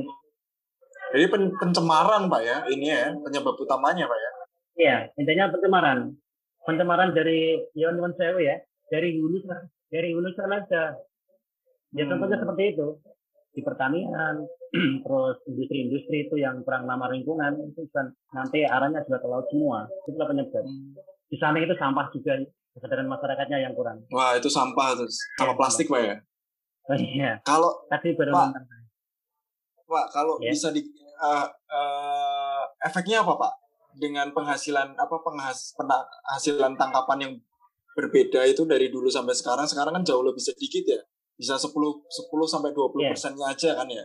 Jadi 1.15 1.27
pen- 1.31 1.55
pencemaran 1.55 2.27
pak 2.27 2.43
ya, 2.43 2.57
ini 2.67 2.91
ya 2.91 3.15
penyebab 3.15 3.55
utamanya 3.55 4.11
pak 4.11 4.19
ya. 4.19 4.31
Iya, 4.77 4.97
intinya 5.17 5.55
pencemaran. 5.55 6.13
Pencemaran 6.67 7.15
dari 7.15 7.63
ya 7.79 7.95
Iwan 7.95 8.11
Sewu 8.19 8.43
ya, 8.43 8.59
dari 8.91 9.15
hulu 9.23 9.39
dari 9.87 10.11
hulu 10.13 10.29
sana. 10.35 10.67
Ya 11.95 12.05
Hmm. 12.05 12.11
contohnya 12.11 12.43
seperti 12.43 12.75
itu 12.75 12.99
di 13.57 13.65
pertanian, 13.65 14.45
terus 15.05 15.37
industri-industri 15.49 16.29
itu 16.29 16.37
yang 16.37 16.61
kurang 16.61 16.85
ramah 16.85 17.09
lingkungan 17.09 17.57
itu 17.65 17.89
kan 17.89 18.13
nanti 18.37 18.69
arahnya 18.69 19.01
juga 19.09 19.25
ke 19.25 19.29
laut 19.33 19.49
semua. 19.49 19.89
Itulah 20.05 20.29
penyebab. 20.29 20.65
Di 21.27 21.37
samping 21.41 21.65
itu 21.65 21.73
sampah 21.81 22.13
juga 22.13 22.37
kesadaran 22.77 23.09
masyarakatnya 23.09 23.59
yang 23.65 23.73
kurang. 23.73 24.05
Wah 24.13 24.37
itu 24.37 24.53
sampah 24.53 24.93
terus 25.01 25.17
sama 25.41 25.57
plastik 25.57 25.89
pak 25.89 26.01
ya. 26.05 26.17
Oh 26.87 26.95
iya, 26.95 27.41
Kalau 27.43 27.83
tadi 27.91 28.15
baru 28.15 28.31
Pak. 28.31 28.63
Pak, 29.89 30.07
kalau 30.15 30.39
Ya. 30.39 30.55
bisa 30.55 30.71
di 30.71 30.85
eh, 31.17 31.47
eh, 31.73 32.63
efeknya 32.85 33.25
apa 33.25 33.35
Pak? 33.35 33.53
Dengan 33.97 34.29
penghasilan 34.31 34.93
apa 34.95 35.17
penghas, 35.25 35.73
penghasilan 35.75 36.77
tangkapan 36.77 37.19
yang 37.27 37.33
berbeda 37.97 38.45
itu 38.45 38.69
dari 38.69 38.93
dulu 38.93 39.09
sampai 39.09 39.33
sekarang, 39.33 39.65
sekarang 39.65 39.97
kan 39.97 40.05
jauh 40.05 40.21
lebih 40.21 40.45
sedikit 40.45 40.85
ya. 40.85 41.01
Bisa 41.37 41.55
10 41.55 41.73
10 42.09 42.49
sampai 42.49 42.73
20 42.73 43.05
Ya. 43.05 43.13
persennya 43.13 43.47
aja 43.53 43.71
kan 43.77 43.89
ya. 43.89 44.05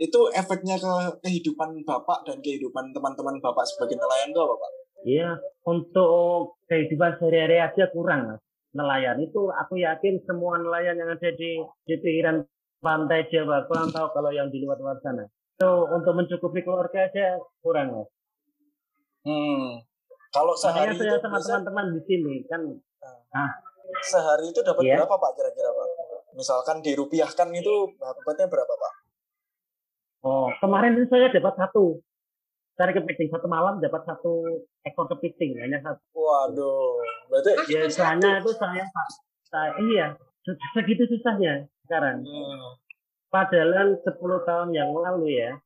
Itu 0.00 0.32
efeknya 0.32 0.80
ke 0.80 0.88
kehidupan 1.20 1.84
Bapak 1.84 2.24
dan 2.24 2.40
kehidupan 2.40 2.96
teman-teman 2.96 3.36
Bapak 3.38 3.68
sebagai 3.68 4.00
nelayan 4.00 4.32
itu 4.32 4.40
apa 4.40 4.54
Pak? 4.56 4.72
Iya, 5.00 5.30
untuk 5.64 6.56
kehidupan 6.68 7.16
sehari-hari 7.16 7.56
aja 7.60 7.88
kurang, 7.88 8.32
Mas. 8.32 8.40
Nelayan 8.70 9.16
itu 9.18 9.48
aku 9.50 9.76
yakin 9.76 10.20
semua 10.24 10.56
nelayan 10.56 10.96
yang 10.96 11.08
ada 11.08 11.30
di 11.32 11.60
di 11.84 11.94
pinggiran 11.98 12.44
pantai 12.80 13.28
Jawa 13.28 13.64
kurang 13.64 13.92
tahu 13.92 14.08
kalau 14.12 14.32
yang 14.32 14.48
di 14.48 14.60
luar-luar 14.60 14.96
sana. 15.00 15.24
Itu 15.56 15.68
untuk 15.88 16.16
mencukupi 16.16 16.64
keluarga 16.64 17.08
aja 17.08 17.36
kurang, 17.60 17.92
Mas. 17.92 18.08
Hmm. 19.20 19.84
Kalau 20.30 20.54
sehari 20.56 20.94
Makanya 20.94 20.96
saya 20.96 21.12
itu 21.12 21.24
sama 21.26 21.38
teman-teman 21.42 21.86
di 21.92 22.00
sini 22.08 22.34
kan 22.48 22.60
sehari 24.00 24.46
itu 24.48 24.60
dapat 24.62 24.82
Iya. 24.86 25.02
berapa 25.02 25.16
Pak 25.18 25.30
kira-kira 25.34 25.70
Pak? 25.74 25.86
Misalkan 26.36 26.82
dirupiahkan 26.84 27.48
itu 27.54 27.94
dapatnya 27.98 28.46
berapa 28.46 28.74
Pak? 28.74 28.94
oh, 30.20 30.52
kemarin 30.60 31.00
itu 31.00 31.08
saya 31.08 31.32
dapat 31.32 31.56
satu 31.56 31.96
cari 32.76 32.92
kepiting 32.96 33.28
satu 33.28 33.44
malam 33.44 33.76
dapat 33.80 34.04
satu 34.08 34.64
ekor 34.84 35.04
kepiting 35.12 35.60
hanya 35.60 35.80
satu. 35.84 36.00
Waduh, 36.16 37.00
berarti 37.28 37.52
Ya 37.68 37.84
soalnya 37.92 38.40
itu 38.40 38.52
saya 38.56 38.84
Pak, 38.88 39.08
saya, 39.52 39.70
iya 39.80 40.06
se- 40.44 40.60
segitu 40.72 41.04
susahnya 41.08 41.68
sekarang. 41.84 42.24
hmm, 42.24 42.80
Padahal 43.28 44.00
10 44.00 44.48
tahun 44.48 44.68
yang 44.72 44.90
lalu 44.96 45.38
ya, 45.38 45.60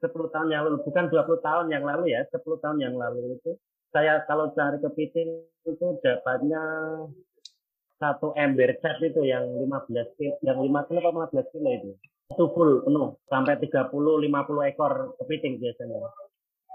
10 0.00 0.32
tahun 0.32 0.48
yang 0.48 0.64
lalu, 0.66 0.80
bukan 0.82 1.04
20 1.12 1.38
tahun 1.44 1.66
yang 1.68 1.84
lalu 1.84 2.04
ya, 2.16 2.24
10 2.32 2.56
tahun 2.58 2.78
yang 2.80 2.94
lalu 2.96 3.36
itu, 3.36 3.52
saya 3.92 4.24
kalau 4.24 4.50
cari 4.56 4.80
kepiting 4.80 5.44
itu 5.68 5.86
dapatnya 6.02 6.62
satu 7.96 8.36
ember 8.36 8.76
cat 8.84 9.00
itu 9.00 9.24
yang 9.24 9.44
15 9.64 10.16
kilo, 10.20 10.34
yang 10.44 10.58
5 10.60 10.86
kilo 10.88 10.98
atau 11.00 11.12
15 11.16 11.52
kilo 11.52 11.68
itu. 11.72 11.90
Itu 12.32 12.44
full, 12.52 12.82
penuh, 12.84 13.16
sampai 13.30 13.56
30-50 13.62 14.68
ekor 14.68 15.16
kepiting 15.22 15.56
biasanya. 15.62 16.10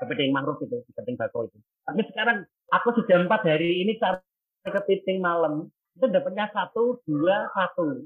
Kepiting 0.01 0.34
mangrove 0.34 0.63
itu, 0.66 0.82
kepiting 0.92 1.16
bako 1.20 1.46
itu. 1.51 1.58
Tapi 1.86 2.01
sekarang 2.10 2.38
aku 2.74 2.90
sudah 2.98 3.22
empat 3.22 3.46
hari 3.46 3.86
ini 3.86 4.01
cari 4.01 4.24
kepiting 4.66 5.22
malam, 5.22 5.70
itu 5.94 6.06
dapatnya 6.10 6.50
satu, 6.56 7.04
dua, 7.06 7.51
satu 7.54 8.01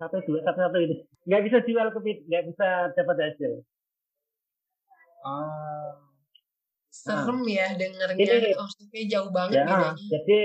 satu 0.00 0.16
dua 0.24 0.40
satu 0.48 0.58
satu 0.64 0.78
ini 0.80 0.96
nggak 1.28 1.42
bisa 1.44 1.58
jual 1.68 1.92
ke 1.92 2.00
nggak 2.00 2.44
bisa 2.48 2.68
dapat 2.96 3.16
hasil 3.20 3.52
ah, 5.28 5.92
serem 6.88 7.44
ya 7.44 7.76
dengernya. 7.76 8.16
Ini- 8.16 8.56
Maksudnya 8.56 9.02
jauh 9.12 9.28
banget 9.28 9.60
ya 9.60 9.64
bedanya. 9.68 9.92
jadi 10.08 10.40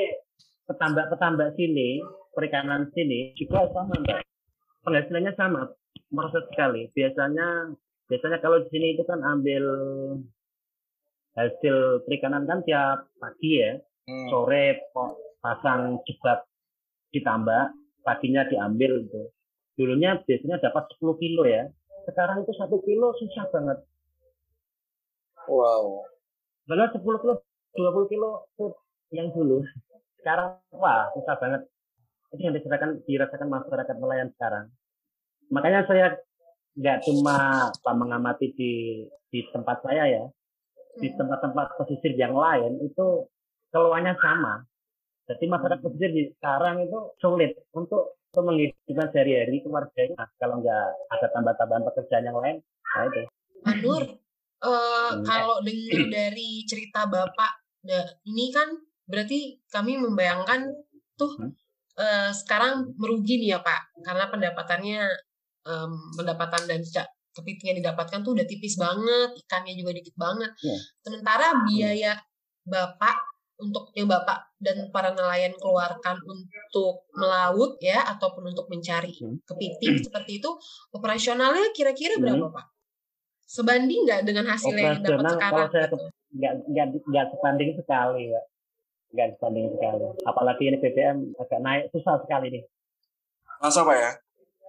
petambak 0.65 1.09
petambak 1.13 1.53
sini 1.57 2.01
perikanan 2.33 2.89
sini 2.93 3.33
juga 3.37 3.69
sama 3.71 3.95
mbak 4.01 4.21
penghasilannya 4.85 5.33
sama 5.37 5.71
merosot 6.13 6.45
sekali 6.53 6.89
biasanya 6.93 7.73
biasanya 8.09 8.37
kalau 8.41 8.61
di 8.65 8.69
sini 8.69 8.87
itu 8.97 9.03
kan 9.05 9.21
ambil 9.21 9.63
hasil 11.37 12.05
perikanan 12.05 12.45
kan 12.49 12.61
tiap 12.65 13.09
pagi 13.17 13.61
ya 13.61 13.81
hmm. 14.09 14.29
sore 14.29 14.81
pasang 15.41 16.01
jebak 16.05 16.45
ditambah 17.13 17.73
paginya 18.05 18.45
diambil 18.49 19.05
gitu 19.05 19.23
dulunya 19.75 20.17
biasanya 20.23 20.61
dapat 20.63 20.87
10 20.97 21.21
kilo 21.21 21.43
ya 21.43 21.67
sekarang 22.07 22.45
itu 22.45 22.53
satu 22.55 22.79
kilo 22.85 23.11
susah 23.17 23.45
banget 23.51 23.79
wow. 25.49 26.05
Padahal 26.65 26.89
10 26.97 27.21
kilo, 27.21 27.33
20 27.77 28.11
kilo 28.11 28.29
itu 28.57 28.65
yang 29.13 29.29
dulu. 29.29 29.61
Sekarang, 30.25 30.57
wah, 30.73 31.13
susah 31.13 31.37
banget. 31.37 31.61
Itu 32.33 32.41
yang 32.49 32.57
dirasakan, 32.57 32.89
dirasakan 33.05 33.45
masyarakat 33.45 33.95
nelayan 34.01 34.33
sekarang. 34.33 34.73
Makanya 35.53 35.85
saya 35.85 36.17
nggak 36.73 37.05
cuma 37.05 37.69
mengamati 37.93 38.49
di 38.57 39.05
di 39.29 39.45
tempat 39.53 39.85
saya 39.85 40.09
ya, 40.09 40.23
di 40.97 41.13
Hmm. 41.13 41.17
tempat-tempat 41.21 41.77
pesisir 41.77 42.17
yang 42.17 42.33
lain 42.33 42.81
itu 42.81 43.29
keluhannya 43.69 44.17
sama. 44.17 44.65
Jadi 45.29 45.45
masyarakat 45.45 45.85
pesisir 45.85 46.09
di 46.09 46.23
sekarang 46.41 46.89
itu 46.89 46.99
sulit 47.21 47.53
untuk, 47.77 48.17
menghidupkan 48.33 49.13
sehari-hari 49.13 49.61
keluarganya. 49.61 50.25
Kalau 50.41 50.59
nggak 50.59 50.85
ada 51.13 51.27
tambah-tambahan 51.37 51.85
pekerjaan 51.87 52.27
yang 52.27 52.37
lain, 52.41 52.57
nah 52.65 53.03
itu. 53.07 53.21
Pak 53.61 53.75
Nur, 53.79 54.03
eh, 54.03 55.11
Hmm. 55.13 55.21
kalau 55.21 55.61
dengar 55.61 56.01
dari 56.09 56.65
cerita 56.65 57.05
Bapak, 57.05 57.61
ini 58.25 58.49
kan 58.49 58.73
berarti 59.05 59.61
kami 59.69 59.97
membayangkan 60.01 60.69
tuh 61.15 61.31
Hmm. 61.39 61.51
eh, 61.95 62.31
sekarang 62.35 62.91
merugi 62.99 63.39
nih 63.39 63.55
ya 63.55 63.59
Pak, 63.63 64.03
karena 64.03 64.27
pendapatannya 64.27 64.99
em, 65.65 65.91
pendapatan 66.19 66.63
dan 66.69 66.81
kepiting 67.35 67.67
yang 67.73 67.79
didapatkan 67.81 68.19
tuh 68.21 68.31
udah 68.35 68.45
tipis 68.47 68.75
banget, 68.77 69.31
ikannya 69.47 69.73
juga 69.75 69.91
dikit 69.95 70.15
banget. 70.15 70.51
Iya. 70.61 70.77
Sementara 71.03 71.47
biaya 71.65 72.13
Bapak 72.67 73.17
untuk 73.63 73.95
yang 73.95 74.11
Bapak 74.11 74.51
dan 74.59 74.91
para 74.91 75.15
nelayan 75.15 75.55
keluarkan 75.55 76.19
untuk 76.27 77.07
melaut 77.15 77.79
ya 77.79 78.03
ataupun 78.11 78.51
untuk 78.51 78.67
mencari 78.67 79.15
Hmm. 79.15 79.39
kepiting 79.47 79.95
seperti 80.07 80.43
itu 80.43 80.51
operasionalnya 80.91 81.71
kira-kira 81.71 82.19
Hmm. 82.19 82.23
berapa 82.27 82.47
Pak? 82.51 82.65
Sebanding 83.47 83.99
nggak 84.09 84.21
dengan 84.27 84.45
hasil 84.51 84.75
yang 84.75 84.99
dapat 84.99 85.21
Operasional, 85.21 85.33
sekarang? 85.37 85.53
kalau 85.55 85.67
saya 85.71 85.87
nggak 86.35 86.53
nggak 86.67 86.87
nggak 87.07 87.25
sebanding 87.31 87.71
sekali 87.79 88.23
pak 88.27 88.43
nggak 89.15 89.39
sebanding 89.39 89.71
sekali 89.71 90.05
apalagi 90.27 90.63
ini 90.67 90.77
BBM 90.83 91.17
agak 91.39 91.59
naik 91.63 91.83
susah 91.95 92.19
sekali 92.27 92.51
nih 92.51 92.63
Masa 93.59 93.87
Pak 93.87 93.95
ya? 93.95 94.11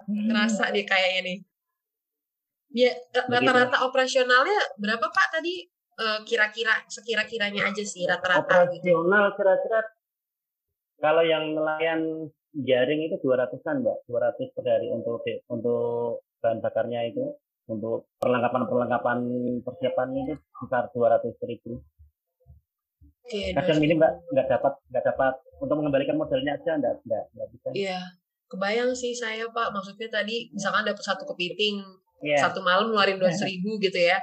Ngerasa 0.07 0.71
deh 0.71 0.87
kayaknya 0.87 1.21
nih. 1.27 1.39
Ya, 2.77 2.93
rata-rata 3.13 3.83
operasionalnya 3.89 4.79
berapa 4.79 5.07
Pak 5.11 5.27
tadi? 5.39 5.67
Eh, 5.97 6.21
kira-kira 6.29 6.85
sekira-kiranya 6.93 7.73
aja 7.73 7.81
sih 7.81 8.05
rata-rata 8.05 8.69
gitu. 8.69 8.85
operasional 8.85 9.33
kira-kira 9.33 9.81
kalau 11.01 11.25
yang 11.25 11.57
nelayan 11.57 12.29
jaring 12.53 13.09
itu 13.09 13.17
200-an 13.25 13.81
mbak 13.81 14.05
200 14.05 14.53
per 14.53 14.65
hari 14.69 14.93
untuk 14.93 15.25
untuk 15.49 16.21
bahan 16.45 16.61
bakarnya 16.61 17.01
itu 17.09 17.33
untuk 17.73 18.13
perlengkapan-perlengkapan 18.21 19.19
persiapan 19.65 20.09
itu 20.21 20.35
sekitar 20.37 20.93
200 20.93 21.33
ribu 21.49 21.81
Oke, 23.27 23.43
kadang 23.53 23.77
dua- 23.77 23.85
ini 23.85 23.95
mbak 23.95 24.13
nggak 24.29 24.47
dapat 24.49 24.73
nggak 24.87 25.05
dapat 25.05 25.35
untuk 25.57 25.77
mengembalikan 25.77 26.15
modalnya 26.15 26.55
aja 26.55 26.71
nggak 26.75 26.95
nggak 27.03 27.25
nggak 27.33 27.49
bisa 27.51 27.67
Iya, 27.75 27.99
kebayang 28.47 28.93
sih 28.93 29.13
saya 29.13 29.45
Pak. 29.49 29.69
Maksudnya 29.71 30.09
tadi 30.09 30.47
misalkan 30.49 30.85
dapat 30.85 31.03
satu 31.03 31.27
kepiting, 31.27 31.83
Iya. 32.19 32.39
satu 32.41 32.61
malam 32.61 32.89
ngeluarin 32.89 33.19
dua 33.19 33.29
ribu 33.51 33.77
gitu 33.79 33.99
ya. 33.99 34.17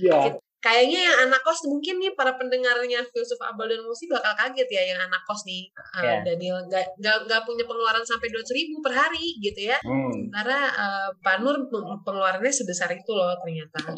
iya 0.00 0.38
kayaknya 0.56 0.98
yang 1.00 1.18
anak 1.22 1.38
kos 1.40 1.62
mungkin 1.64 1.94
nih 1.96 2.10
para 2.12 2.34
pendengarnya 2.34 2.98
filsuf 3.06 3.38
abal 3.40 3.66
dan 3.66 3.78
musi 3.80 4.08
bakal 4.08 4.34
kaget 4.34 4.66
ya 4.66 4.82
yang 4.88 5.00
anak 5.00 5.22
kos 5.22 5.46
nih 5.46 5.62
uh, 5.70 6.02
Yeah. 6.02 6.20
Daniel 6.24 6.58
nggak 6.60 6.82
nggak 6.96 7.16
nggak 7.22 7.40
punya 7.44 7.62
pengeluaran 7.62 8.02
sampai 8.02 8.26
dua 8.28 8.42
ribu 8.42 8.82
per 8.82 8.90
hari 8.92 9.38
gitu 9.38 9.62
ya 9.64 9.78
Hmm. 9.78 10.26
karena 10.28 10.66
uh, 10.68 11.08
Pak 11.16 11.36
Nur 11.38 11.54
peng- 11.66 12.00
pengeluarannya 12.00 12.50
sebesar 12.50 12.90
itu 12.90 13.10
loh 13.10 13.30
ternyata. 13.38 13.94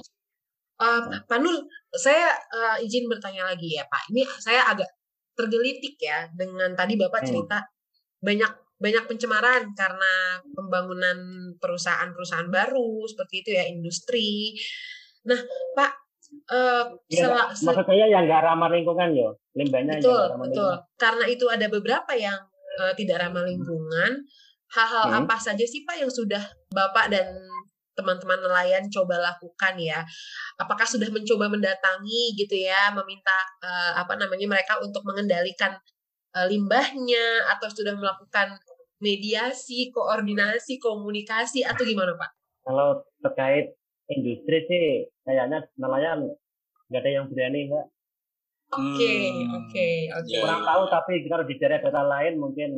Uh, 0.79 1.03
Pak 1.25 1.39
Nur, 1.39 1.59
saya 1.91 2.31
uh, 2.49 2.79
izin 2.79 3.07
bertanya 3.07 3.43
lagi 3.45 3.75
ya 3.75 3.83
Pak. 3.85 4.09
Ini 4.09 4.23
saya 4.39 4.63
agak 4.69 4.87
tergelitik 5.35 5.99
ya 5.99 6.31
dengan 6.31 6.71
tadi 6.73 6.95
Bapak 6.95 7.23
Hmm. 7.23 7.29
cerita 7.29 7.59
banyak 8.19 8.51
banyak 8.79 9.05
pencemaran 9.05 9.75
karena 9.75 10.13
pembangunan 10.49 11.19
perusahaan-perusahaan 11.59 12.47
baru 12.49 13.03
seperti 13.05 13.35
itu 13.43 13.51
ya 13.53 13.67
industri. 13.67 14.55
Nah 15.27 15.39
Pak, 15.75 15.93
uh, 16.49 16.87
Ya, 17.07 17.27
sela- 17.27 17.51
se- 17.51 17.67
maksud 17.67 17.83
saya 17.85 18.07
yang 18.07 18.23
nggak 18.25 18.43
ramah 18.45 18.71
lingkungan 18.71 19.11
yo, 19.13 19.35
limbahnya 19.53 19.99
yang 19.99 20.01
betul 20.01 20.15
nggak 20.15 20.31
ramah 20.31 20.45
betul 20.47 20.63
lingkungan. 20.71 20.95
karena 20.95 21.25
itu 21.27 21.45
ada 21.49 21.67
beberapa 21.69 22.13
yang 22.15 22.39
eh, 22.79 22.95
tidak 22.95 23.19
ramah 23.19 23.43
lingkungan 23.43 24.13
hal-hal 24.71 25.05
Hmm. 25.05 25.19
apa 25.21 25.35
saja 25.37 25.65
sih 25.65 25.83
pak 25.83 25.99
yang 25.99 26.07
sudah 26.09 26.39
bapak 26.71 27.11
dan 27.11 27.27
teman-teman 27.91 28.39
nelayan 28.39 28.87
coba 28.87 29.19
lakukan 29.19 29.75
ya 29.75 30.07
apakah 30.59 30.85
sudah 30.85 31.07
mencoba 31.15 31.47
mendatangi 31.49 32.35
gitu 32.35 32.59
ya 32.59 32.91
meminta 32.95 33.35
eh, 33.63 33.93
apa 33.97 34.19
namanya 34.19 34.47
mereka 34.51 34.83
untuk 34.83 35.03
mengendalikan 35.07 35.79
eh, 36.35 36.47
limbahnya 36.51 37.47
atau 37.57 37.69
sudah 37.71 37.95
melakukan 37.95 38.59
mediasi 38.99 39.95
koordinasi 39.95 40.83
komunikasi 40.83 41.63
atau 41.63 41.87
gimana 41.87 42.19
pak 42.19 42.31
Kalau 42.67 43.01
terkait 43.23 43.73
industri 44.11 44.59
sih 44.67 44.85
kayaknya 45.25 45.65
nelayan 45.79 46.27
nggak 46.91 47.01
ada 47.05 47.11
yang 47.13 47.27
berani 47.31 47.71
mbak. 47.71 47.87
oke 48.69 49.13
Hmm. 49.15 49.57
oke 49.63 49.89
oke 50.19 50.29
Ya, 50.29 50.41
Kurang 50.45 50.61
ya. 50.61 50.69
tahu 50.69 50.83
tapi 50.91 51.13
kalau 51.31 51.45
di 51.47 51.55
daerah-daerah 51.57 52.05
lain 52.05 52.35
mungkin 52.37 52.71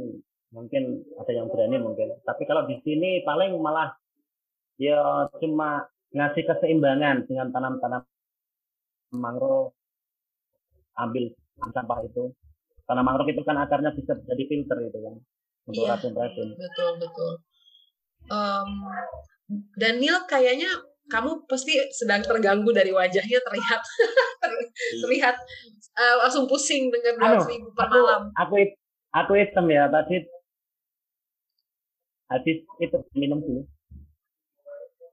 mungkin 0.50 0.82
ada 1.18 1.32
yang 1.32 1.46
berani 1.50 1.78
mungkin. 1.78 2.10
Tapi 2.22 2.42
kalau 2.44 2.66
di 2.66 2.76
sini 2.82 3.22
paling 3.22 3.54
malah 3.58 3.94
ya 4.78 5.26
cuma 5.38 5.86
ngasih 6.10 6.42
keseimbangan 6.46 7.26
dengan 7.30 7.48
tanam-tanam 7.54 8.02
mangrove 9.14 9.74
ambil 10.98 11.24
sampah 11.70 12.00
itu. 12.06 12.34
Tanam 12.86 13.06
mangrove 13.06 13.30
itu 13.30 13.42
kan 13.46 13.56
akarnya 13.58 13.94
bisa 13.94 14.18
jadi 14.26 14.44
filter 14.50 14.78
itu 14.82 14.98
kan 14.98 15.14
untuk 15.70 15.82
Iya. 15.86 15.94
racun-racun. 15.94 16.48
betul 16.58 16.90
betul 16.98 17.32
Em, 18.30 18.70
Daniel 19.74 20.22
kayaknya 20.30 20.70
kamu 21.10 21.42
pasti 21.50 21.74
sedang 21.90 22.22
terganggu 22.22 22.70
dari 22.70 22.94
wajahnya 22.94 23.38
terlihat 23.42 23.80
ter- 24.42 24.70
terlihat 25.02 25.34
eh, 25.98 26.14
langsung 26.22 26.46
pusing 26.46 26.86
dengan 26.94 27.18
dua 27.18 27.34
Anu, 27.34 27.48
ribu 27.50 27.68
per 27.74 27.90
Aku 27.90 27.94
malam 27.98 28.22
aku 28.38 28.54
aku 29.10 29.32
hitam 29.34 29.66
ya 29.66 29.90
tadi 29.90 30.22
habis 32.30 32.62
itu 32.78 32.98
minum 33.18 33.42
dulu. 33.42 33.62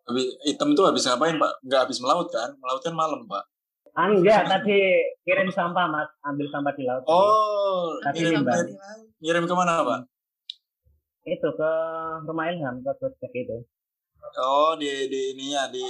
Habis, 0.07 0.25
hitam 0.41 0.71
tuh 0.71 0.87
habis 0.87 1.03
ngapain 1.03 1.35
pak? 1.35 1.51
Nggak 1.61 1.81
habis 1.83 1.99
melaut 1.99 2.27
kan? 2.29 2.55
Melaut 2.55 2.79
kan 2.79 2.95
malam 2.95 3.27
pak. 3.27 3.43
Ah, 3.91 4.07
enggak, 4.07 4.45
tadi 4.45 4.77
kirim 5.25 5.49
sampah 5.49 5.89
mas, 5.89 6.07
ambil 6.21 6.47
sampah 6.47 6.71
di 6.71 6.85
laut. 6.85 7.01
Oh, 7.03 7.97
Tapi 7.99 8.21
ngirim, 8.21 8.39
limbah. 8.39 8.55
ngirim, 8.55 8.77
ngirim 9.19 9.43
ke 9.43 9.53
mana 9.53 9.81
pak? 9.81 9.99
Itu 11.25 11.49
ke 11.51 11.71
rumah 12.23 12.45
Ilham, 12.47 12.79
ke 12.79 12.91
Gojek 12.95 13.33
itu. 13.35 13.57
Oh 14.37 14.75
di 14.75 15.07
di 15.07 15.33
ininya 15.33 15.67
di 15.67 15.83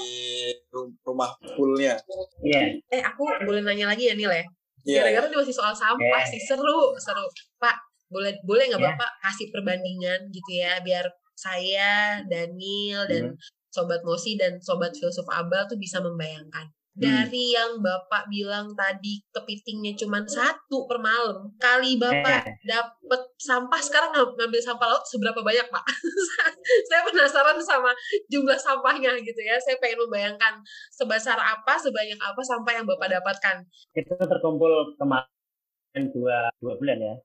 ru- 0.69 0.93
rumah 1.01 1.35
poolnya. 1.51 1.97
Iya, 2.39 2.79
eh 2.87 3.01
aku 3.01 3.25
boleh 3.43 3.61
nanya 3.61 3.89
lagi 3.89 4.07
ya 4.07 4.13
Nil 4.13 4.29
ya 4.29 4.45
Iya. 4.85 5.01
gara-gara 5.03 5.25
ini 5.27 5.35
masih 5.35 5.51
soal 5.51 5.73
sampah 5.73 6.21
Eh. 6.21 6.27
sih 6.27 6.39
seru 6.39 6.95
seru 6.95 7.25
Pak 7.57 7.75
boleh 8.07 8.37
boleh 8.41 8.69
nggak 8.69 8.79
Ya. 8.79 8.93
Bapak 8.93 9.09
kasih 9.19 9.49
perbandingan 9.49 10.29
gitu 10.29 10.51
ya 10.53 10.79
biar 10.79 11.05
saya 11.33 12.21
Daniel 12.23 13.03
dan 13.03 13.23
sobat 13.77 14.01
Mosi 14.01 14.33
dan 14.33 14.57
sobat 14.57 14.97
filsuf 14.97 15.29
Abal 15.29 15.69
tuh 15.69 15.77
bisa 15.77 16.01
membayangkan 16.01 16.65
dari 16.97 17.53
yang 17.53 17.77
Bapak 17.77 18.25
bilang 18.25 18.73
tadi 18.73 19.21
kepitingnya 19.29 19.93
cuma 19.93 20.25
satu 20.25 20.89
per 20.89 20.97
malam 20.97 21.45
kali 21.61 22.01
Bapak 22.01 22.41
Eh. 22.41 22.57
dapet 22.65 23.21
sampah 23.37 23.77
sekarang 23.77 24.09
ng- 24.09 24.33
ngambil 24.33 24.57
sampah 24.57 24.89
laut 24.89 25.05
seberapa 25.05 25.45
banyak 25.45 25.69
Pak 25.69 25.85
saya 26.89 27.05
penasaran 27.05 27.61
sama 27.61 27.93
jumlah 28.33 28.57
sampahnya 28.57 29.13
gitu 29.21 29.37
ya 29.37 29.61
saya 29.61 29.77
pengen 29.77 30.09
membayangkan 30.09 30.57
sebesar 30.89 31.37
apa 31.37 31.77
sebanyak 31.77 32.17
apa 32.17 32.41
sampah 32.41 32.73
yang 32.73 32.89
Bapak 32.89 33.13
dapatkan 33.13 33.61
itu 33.93 34.17
terkumpul 34.17 34.97
kemarin 34.97 35.29
dua 36.09 36.49
dua 36.57 36.73
bulan 36.81 36.97
ya, 36.97 37.15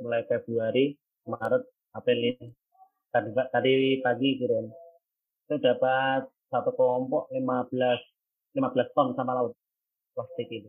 mulai 0.00 0.24
Februari, 0.24 0.96
Maret, 1.24 1.64
April 1.92 2.18
ini. 2.32 2.46
Tadi 3.08 3.32
tadi 3.32 3.72
pagi 4.04 4.36
kirim. 4.36 4.68
Itu 5.48 5.56
dapat 5.64 6.28
satu 6.52 6.76
kelompok 6.76 7.32
15 7.32 7.72
15 8.52 8.92
ton 8.92 9.16
sampah 9.16 9.34
laut 9.40 9.56
plastik 10.12 10.48
itu. 10.52 10.68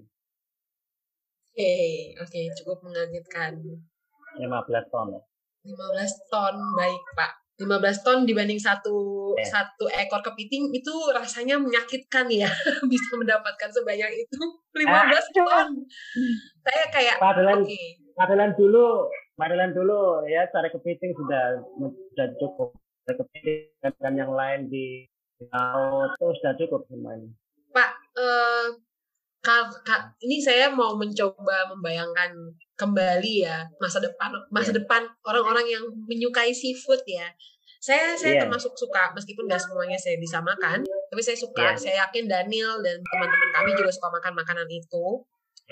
Oke, 1.51 1.75
oke, 2.15 2.39
cukup 2.63 2.77
mengagetkan. 2.87 3.59
15 4.39 4.87
ton. 4.93 5.19
15 5.67 6.31
ton, 6.31 6.55
baik 6.79 7.03
Pak. 7.19 7.31
15 7.59 8.05
ton 8.07 8.23
dibanding 8.23 8.55
satu 8.55 9.19
Ya. 9.35 9.43
satu 9.43 9.91
ekor 9.91 10.23
kepiting 10.23 10.71
itu 10.71 10.95
rasanya 11.11 11.59
menyakitkan 11.59 12.31
ya 12.31 12.47
bisa 12.91 13.11
mendapatkan 13.19 13.67
sebanyak 13.67 14.23
itu 14.23 14.39
15 14.79 15.35
ton. 15.35 15.67
Saya 16.63 16.85
kayak 16.87 17.19
Padahal 17.19 17.67
Padahal 18.19 18.51
dulu, 18.55 19.07
padahal 19.39 19.71
dulu 19.71 20.27
ya 20.27 20.43
cari 20.51 20.67
kepiting 20.71 21.15
sudah 21.15 21.59
sudah 21.79 22.27
cukup. 22.35 22.75
Dan 23.79 24.13
yang 24.17 24.33
lain 24.33 24.69
di 24.69 25.07
laut 25.49 26.13
itu 26.19 26.27
sudah 26.41 26.53
cukup 26.59 26.81
semuanya. 26.91 27.29
Pak, 27.71 27.91
eh, 28.19 28.67
ini 30.27 30.37
saya 30.43 30.67
mau 30.67 30.99
mencoba 30.99 31.71
membayangkan 31.71 32.35
kembali 32.75 33.47
ya 33.47 33.63
masa 33.79 34.03
depan 34.03 34.35
masa 34.51 34.71
Iya. 34.75 34.83
depan 34.83 35.07
orang-orang 35.23 35.65
yang 35.67 35.83
menyukai 36.07 36.51
seafood 36.51 36.99
ya. 37.07 37.27
Saya 37.79 38.11
saya 38.19 38.35
Iya. 38.35 38.41
termasuk 38.43 38.75
suka 38.75 39.15
meskipun 39.15 39.47
nggak 39.47 39.63
semuanya 39.63 39.95
saya 39.95 40.19
bisa 40.19 40.43
makan, 40.43 40.83
tapi 40.83 41.21
saya 41.23 41.39
suka. 41.39 41.71
Iya. 41.75 41.79
Saya 41.79 41.95
yakin 42.07 42.27
Daniel 42.27 42.83
dan 42.83 42.99
teman-teman 42.99 43.49
kami 43.55 43.69
juga 43.79 43.91
suka 43.95 44.11
makan 44.11 44.33
makanan 44.35 44.67
itu. 44.67 45.05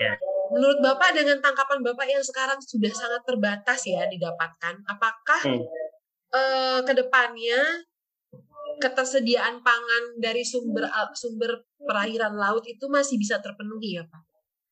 Iya. 0.00 0.16
Menurut 0.48 0.80
Bapak 0.80 1.12
dengan 1.12 1.36
tangkapan 1.44 1.84
Bapak 1.84 2.08
yang 2.08 2.24
sekarang 2.24 2.56
sudah 2.64 2.88
sangat 2.88 3.20
terbatas 3.28 3.84
ya 3.84 4.08
didapatkan, 4.08 4.80
apakah 4.88 5.40
Hmm. 5.44 5.60
Eh, 6.34 6.80
ke 6.84 6.92
depannya 6.96 7.60
ketersediaan 8.78 9.60
pangan 9.64 10.04
dari 10.22 10.46
sumber 10.46 10.86
sumber 11.18 11.66
perairan 11.82 12.38
laut 12.38 12.62
itu 12.68 12.86
masih 12.86 13.18
bisa 13.18 13.42
terpenuhi 13.42 13.98
ya 13.98 14.04
Pak? 14.06 14.22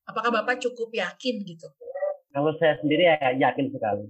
Apakah 0.07 0.31
Bapak 0.31 0.63
cukup 0.63 0.95
yakin 0.95 1.43
gitu? 1.43 1.67
Kalau 2.31 2.55
saya 2.61 2.79
sendiri 2.79 3.11
ya 3.11 3.35
yakin 3.35 3.75
sekali. 3.75 4.07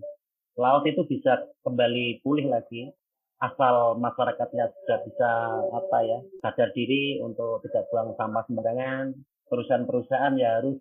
Laut 0.56 0.84
itu 0.84 1.04
bisa 1.08 1.46
kembali 1.64 2.20
pulih 2.20 2.48
lagi 2.48 2.92
asal 3.36 4.00
masyarakatnya 4.00 4.72
sudah 4.72 4.98
bisa 5.04 5.30
apa 5.76 5.98
ya 6.08 6.18
sadar 6.40 6.72
diri 6.72 7.20
untuk 7.20 7.60
tidak 7.68 7.88
buang 7.92 8.16
sampah 8.16 8.44
sembarangan. 8.48 9.12
Perusahaan-perusahaan 9.46 10.34
ya 10.40 10.60
harus 10.60 10.76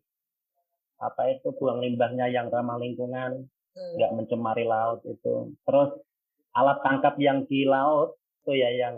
apa 0.97 1.27
itu 1.35 1.51
buang 1.59 1.83
limbahnya 1.83 2.31
yang 2.31 2.47
ramah 2.47 2.79
lingkungan, 2.79 3.45
Hmm. 3.75 3.93
nggak 3.99 4.11
mencemari 4.15 4.63
laut 4.63 5.03
itu. 5.03 5.51
Terus 5.67 5.91
alat 6.55 6.77
tangkap 6.81 7.15
yang 7.19 7.43
di 7.45 7.67
laut 7.67 8.15
itu 8.43 8.51
ya 8.55 8.69
yang 8.71 8.95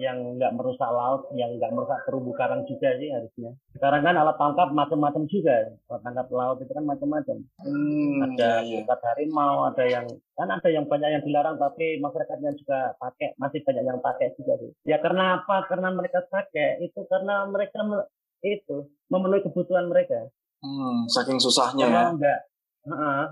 yang 0.00 0.40
nggak 0.40 0.56
merusak 0.56 0.88
laut, 0.88 1.28
yang 1.36 1.60
nggak 1.60 1.76
merusak 1.76 2.00
terumbu 2.08 2.32
karang 2.32 2.64
juga 2.64 2.96
sih 2.96 3.12
harusnya. 3.12 3.52
Sekarang 3.76 4.00
kan 4.00 4.16
alat 4.16 4.36
tangkap 4.40 4.72
macam-macam 4.72 5.28
juga. 5.28 5.76
Alat 5.92 6.00
tangkap 6.00 6.26
laut 6.32 6.56
itu 6.64 6.72
kan 6.72 6.84
macam-macam. 6.88 7.36
Hmm, 7.60 8.24
Ada 8.24 8.64
iya, 8.64 8.80
iya. 8.80 8.96
harimau, 9.12 9.68
ada 9.68 9.84
yang 9.84 10.06
kan 10.38 10.48
ada 10.48 10.68
yang 10.72 10.88
banyak 10.88 11.10
yang 11.20 11.22
dilarang 11.26 11.60
tapi 11.60 12.00
masyarakatnya 12.00 12.56
juga 12.56 12.96
pakai, 12.96 13.36
masih 13.36 13.60
banyak 13.60 13.84
yang 13.84 14.00
pakai 14.00 14.32
juga 14.40 14.52
sih. 14.62 14.70
Ya 14.88 14.96
karena 15.04 15.44
apa? 15.44 15.68
Karena 15.68 15.92
mereka 15.92 16.24
pakai 16.32 16.80
itu 16.80 17.00
karena 17.04 17.44
mereka 17.50 17.84
me- 17.84 18.08
itu 18.40 18.88
memenuhi 19.12 19.44
kebutuhan 19.44 19.84
mereka. 19.92 20.32
Hmm, 20.64 21.04
saking 21.12 21.36
susahnya 21.36 21.84
ya. 21.84 21.92
Kalau 21.92 22.16
enggak, 22.16 22.40
Heeh. 22.88 23.24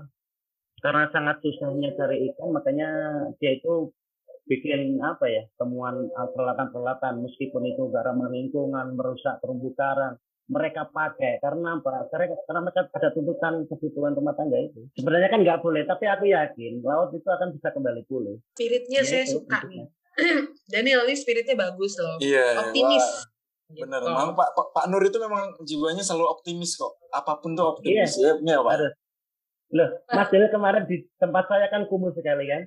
Karena 0.79 1.07
sangat 1.11 1.43
susahnya 1.43 1.95
cari 1.95 2.31
ikan, 2.31 2.49
makanya 2.55 2.89
dia 3.39 3.55
itu 3.55 3.91
bikin 4.49 4.97
apa 5.05 5.29
ya 5.29 5.45
temuan 5.61 6.09
uh, 6.09 6.29
peralatan-peralatan 6.33 7.21
meskipun 7.21 7.69
itu 7.69 7.85
gak 7.93 8.09
ramah 8.09 8.33
lingkungan, 8.33 8.97
merusak 8.97 9.37
terumbu 9.39 9.77
karang, 9.77 10.17
mereka 10.49 10.89
pakai 10.89 11.37
karena 11.37 11.77
apa? 11.77 12.09
Karena, 12.09 12.33
karena 12.49 12.59
mereka 12.65 12.81
ada 12.89 13.09
tuntutan 13.13 13.53
kebutuhan 13.69 14.17
rumah 14.17 14.33
tangga 14.33 14.57
itu. 14.57 14.81
Sebenarnya 14.97 15.29
kan 15.29 15.39
nggak 15.45 15.61
boleh, 15.61 15.85
tapi 15.85 16.09
aku 16.09 16.25
yakin 16.33 16.81
laut 16.81 17.13
itu 17.13 17.29
akan 17.29 17.53
bisa 17.53 17.69
kembali 17.69 18.01
pulih. 18.09 18.41
Spiritnya 18.57 19.05
Ya 19.05 19.07
saya 19.07 19.23
itu, 19.29 19.37
suka 19.37 19.61
nih. 19.69 19.85
Daniel 20.73 21.05
ini 21.05 21.15
spiritnya 21.15 21.53
bagus 21.53 21.95
loh. 22.01 22.17
Iya. 22.17 22.65
Optimis. 22.65 23.05
wah. 23.05 23.37
Gitu. 23.69 23.85
Bener, 23.85 24.01
memang 24.01 24.33
Pak, 24.33 24.49
Pak 24.57 24.67
Pak 24.73 24.85
Nur 24.89 25.05
itu 25.05 25.21
memang 25.21 25.53
jiwanya 25.61 26.01
selalu 26.01 26.25
optimis 26.33 26.73
kok. 26.73 26.97
Apa 27.13 27.37
pun 27.37 27.53
tuh 27.53 27.77
optimis 27.77 28.17
ya, 28.17 28.33
ya 28.41 28.57
Pak. 28.65 28.73
Harus. 28.73 28.91
Loh, 29.69 29.89
Mas 30.07 30.27
Dil 30.27 30.47
kemarin 30.47 30.83
di 30.83 30.97
tempat 31.15 31.45
saya 31.45 31.67
kan 31.67 31.85
kumuh 31.85 32.09
sekali 32.09 32.45
kan. 32.45 32.61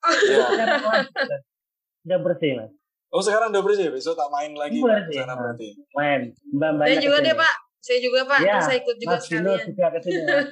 Iya. 0.00 0.42
Sekarang 0.44 0.82
langsung 0.82 1.42
Udah 2.00 2.18
bersih 2.20 2.52
mas. 2.54 2.70
Oh 3.08 3.20
sekarang 3.20 3.50
udah 3.50 3.62
bersih, 3.62 3.88
besok 3.88 4.14
tak 4.14 4.28
main 4.28 4.52
lagi 4.52 4.78
Bersih. 4.78 5.08
ke 5.08 5.18
sana 5.18 5.34
berarti. 5.34 5.68
Main. 5.92 6.20
Mbak 6.50 6.70
Mbak. 6.72 6.86
Saya 6.86 6.98
juga 7.00 7.18
deh 7.20 7.34
Pak. 7.34 7.54
Saya 7.78 7.98
juga 8.00 8.20
Pak. 8.22 8.38
Ya, 8.40 8.56
saya 8.58 8.76
ikut 8.78 8.96
juga 8.96 9.10
Mas 9.10 9.22
sekalian. 9.24 9.64
juga 9.66 9.86
ke 9.88 9.98
sini. 10.00 10.20
Mas. 10.20 10.46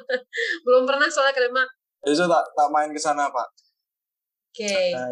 Belum 0.64 0.82
pernah 0.84 1.08
soalnya 1.08 1.32
ke 1.32 1.42
Demak. 1.42 1.68
Besok 2.00 2.26
tak 2.28 2.44
tak 2.52 2.68
main 2.68 2.90
ke 2.90 3.00
sana 3.00 3.24
Pak. 3.28 3.48
Oke. 4.48 4.74
Nah, 4.90 5.10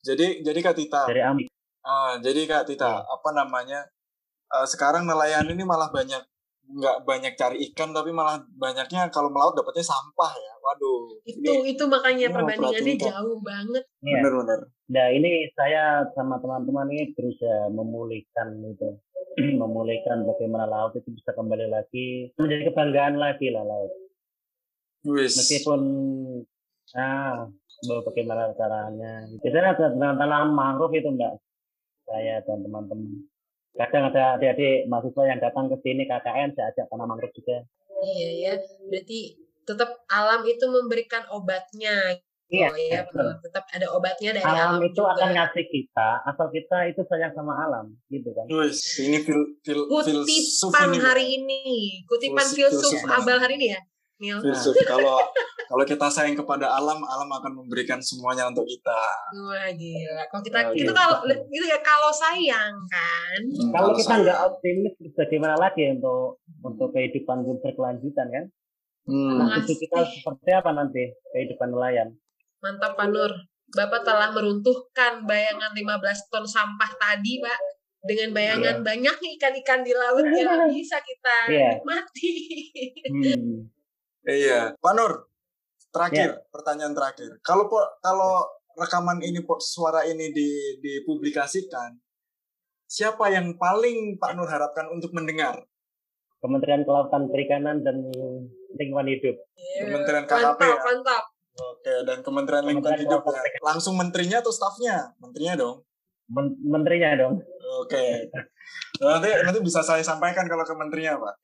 Jadi 0.00 0.26
jadi 0.40 0.58
Kak 0.60 0.74
Tita, 0.74 1.02
dari 1.06 1.22
Ambi. 1.22 1.44
ah, 1.80 2.18
jadi 2.18 2.44
Kak 2.44 2.64
Tita, 2.66 3.00
apa 3.00 3.28
namanya? 3.32 3.88
eh, 4.46 4.66
sekarang 4.66 5.04
nelayan 5.04 5.48
ini 5.48 5.62
malah 5.62 5.88
banyak 5.88 6.20
nggak 6.64 7.04
banyak 7.04 7.32
cari 7.36 7.60
ikan 7.70 7.92
tapi 7.92 8.10
malah 8.10 8.40
banyaknya 8.56 9.12
kalau 9.12 9.28
melaut 9.28 9.52
dapatnya 9.52 9.84
sampah 9.84 10.32
ya. 10.32 10.52
Waduh. 10.64 11.20
Itu 11.28 11.44
Ini 11.44 11.76
itu 11.76 11.84
makanya 11.86 12.26
ini 12.30 12.34
perbandingannya 12.34 12.94
jauh 12.96 13.38
banget. 13.44 13.84
Iya. 14.00 14.20
bener-bener. 14.24 14.60
Nah 14.88 15.06
ini 15.12 15.30
saya 15.52 16.08
sama 16.16 16.40
teman-teman 16.40 16.88
ini 16.92 17.12
berusaha 17.12 17.68
memulihkan 17.68 18.48
itu, 18.64 18.88
memulihkan 19.60 20.24
bagaimana 20.24 20.64
laut 20.64 20.96
itu 20.96 21.08
bisa 21.12 21.36
kembali 21.36 21.68
lagi 21.68 22.32
menjadi 22.40 22.72
kebanggaan 22.72 23.20
lagi 23.20 23.52
lah 23.52 23.64
laut. 23.64 23.92
Wis. 25.04 25.36
Meskipun 25.36 25.80
ah 26.96 27.44
bagaimana 27.84 28.56
caranya. 28.56 29.28
Biasanya 29.44 29.76
ada 29.76 29.86
dengan 29.92 30.16
tanam 30.16 30.56
mangrove 30.56 30.96
itu 30.96 31.12
enggak 31.12 31.36
saya 32.08 32.40
dan 32.44 32.64
teman-teman. 32.64 33.28
Kadang 33.74 34.08
ada 34.08 34.38
adik-adik 34.38 34.86
mahasiswa 34.86 35.22
yang 35.26 35.38
datang 35.38 35.66
ke 35.66 35.76
sini 35.80 36.06
KKN 36.06 36.54
saya 36.54 36.70
ajak 36.70 36.86
tanam 36.86 37.06
mangrove 37.06 37.34
juga. 37.34 37.66
Iya 38.00 38.28
ya. 38.32 38.52
Berarti 38.84 39.20
tetap 39.60 39.90
alam 40.06 40.40
itu 40.44 40.64
memberikan 40.64 41.26
obatnya. 41.28 42.22
Iya, 42.44 42.68
Oh, 42.68 42.76
ya, 42.76 43.00
betul. 43.02 43.40
tetap 43.40 43.64
ada 43.66 43.86
obatnya 43.90 44.30
dari 44.30 44.44
Alam 44.44 44.76
alam, 44.76 44.84
itu 44.84 44.94
juga. 44.94 45.16
akan 45.16 45.28
ngasih 45.32 45.64
kita 45.64 46.08
asal 46.22 46.46
kita 46.52 46.76
itu 46.86 47.00
sayang 47.02 47.32
sama 47.32 47.56
alam, 47.56 47.96
gitu 48.06 48.30
kan. 48.30 48.44
Wis, 48.46 48.78
ini 49.00 49.16
fil 49.18 49.58
fil 49.58 49.80
filsuf 49.88 50.68
Kutipan 50.68 50.92
ini. 50.92 50.98
hari 51.00 51.24
ini, 51.34 51.60
kutipan 52.04 52.44
Filsuf- 52.46 53.00
abal 53.08 53.40
hari 53.40 53.56
ini 53.56 53.72
ya. 53.72 53.80
Filsuf. 54.16 54.74
Kalau 54.84 55.18
kalau 55.64 55.82
kita 55.82 56.06
sayang 56.06 56.34
kepada 56.34 56.70
alam, 56.70 57.00
alam 57.00 57.26
akan 57.26 57.52
memberikan 57.56 57.98
semuanya 57.98 58.46
untuk 58.46 58.62
kita. 58.64 59.00
Wah 59.34 59.68
gila. 59.70 60.22
Kalau 60.28 60.42
kita 60.42 60.58
Oh, 60.60 60.72
itu 60.72 60.84
iya. 60.84 60.94
kalau 60.94 61.16
itu 61.26 61.64
ya 61.64 61.78
kalau 61.80 62.10
sayang 62.10 62.74
kan. 62.86 63.40
Hmm, 63.42 63.70
Kalau 63.70 63.90
kita 63.92 64.06
sayang. 64.06 64.22
nggak 64.22 64.38
optimis, 64.44 64.92
terus 64.94 65.14
bagaimana 65.14 65.54
lagi 65.56 65.82
untuk 65.90 66.38
untuk 66.60 66.88
kehidupan 66.90 67.38
berkelanjutan 67.58 68.26
kan? 68.28 68.44
Hmm. 69.04 69.40
Makasih. 69.42 69.64
Itu 69.66 69.72
kita 69.82 70.00
seperti 70.06 70.50
apa 70.52 70.70
nanti 70.70 71.02
kehidupan 71.30 71.68
nelayan? 71.70 72.08
Mantap 72.60 72.94
Pak 72.94 73.08
Nur. 73.08 73.32
Bapak 73.66 74.04
telah 74.04 74.30
meruntuhkan 74.30 75.24
bayangan 75.24 75.72
15 75.72 75.90
ton 76.30 76.44
sampah 76.44 76.90
tadi, 76.94 77.42
Pak. 77.42 77.58
Dengan 78.00 78.30
bayangan 78.30 78.84
banyaknya 78.84 79.28
ikan-ikan 79.34 79.80
di 79.80 79.90
laut 79.90 80.22
yang 80.28 80.68
bisa 80.70 81.00
kita 81.00 81.36
Iya. 81.48 81.68
nikmati. 81.74 82.32
Hmm. 83.08 83.72
Iya, 84.24 84.72
Pak 84.80 84.92
Nur. 84.96 85.28
Terakhir, 85.94 86.42
pertanyaan 86.50 86.90
terakhir. 86.90 87.38
Kalau 87.40 87.70
po- 87.70 87.92
kalau 88.02 88.42
rekaman 88.74 89.22
ini 89.22 89.46
po- 89.46 89.62
suara 89.62 90.02
ini 90.02 90.34
di 90.34 90.80
dipublikasikan, 90.82 91.94
siapa 92.84 93.30
yang 93.30 93.54
paling 93.54 94.18
Pak 94.18 94.32
Nur 94.34 94.50
harapkan 94.50 94.90
untuk 94.90 95.14
mendengar? 95.14 95.62
Kementerian 96.42 96.84
Kelautan 96.84 97.32
Perikanan 97.32 97.80
dan 97.80 98.04
Lingkungan 98.76 99.08
Hidup. 99.08 99.36
Kementerian 99.80 100.28
KKP 100.28 100.60
mantap, 100.60 100.60
ya? 100.60 100.76
mantap. 100.82 101.24
Oke, 101.54 101.94
dan 102.04 102.18
Kementerian 102.20 102.64
Lingkungan 102.66 102.98
Kementerian 102.98 103.08
Hidup 103.08 103.22
ya. 103.30 103.62
Langsung 103.62 103.94
menterinya 103.94 104.42
atau 104.42 104.52
stafnya? 104.52 105.14
Menterinya 105.22 105.54
dong. 105.56 105.76
Men- 106.28 106.58
menterinya 106.60 107.10
dong. 107.16 107.34
Oke. 107.76 108.30
Nanti 108.96 109.28
nanti 109.42 109.58
bisa 109.60 109.80
saya 109.80 110.00
sampaikan 110.00 110.46
kalau 110.46 110.62
ke 110.62 110.72
menterinya, 110.72 111.18
Pak. 111.18 111.34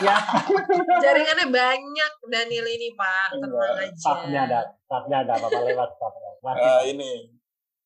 ya, 0.00 0.16
Jaringannya 0.96 1.46
banyak 1.48 2.12
Daniel 2.24 2.66
ini, 2.68 2.88
Pak. 2.92 3.28
Tenang 3.34 3.74
aja. 3.76 3.90
staffnya 3.92 4.40
ada, 4.44 4.60
staffnya 4.80 5.16
ada 5.20 5.32
apa-apa 5.34 5.60
lewat 5.62 5.90
staffnya. 5.92 6.30
Masih, 6.40 6.62
Eh, 6.62 6.82
ini 6.90 7.10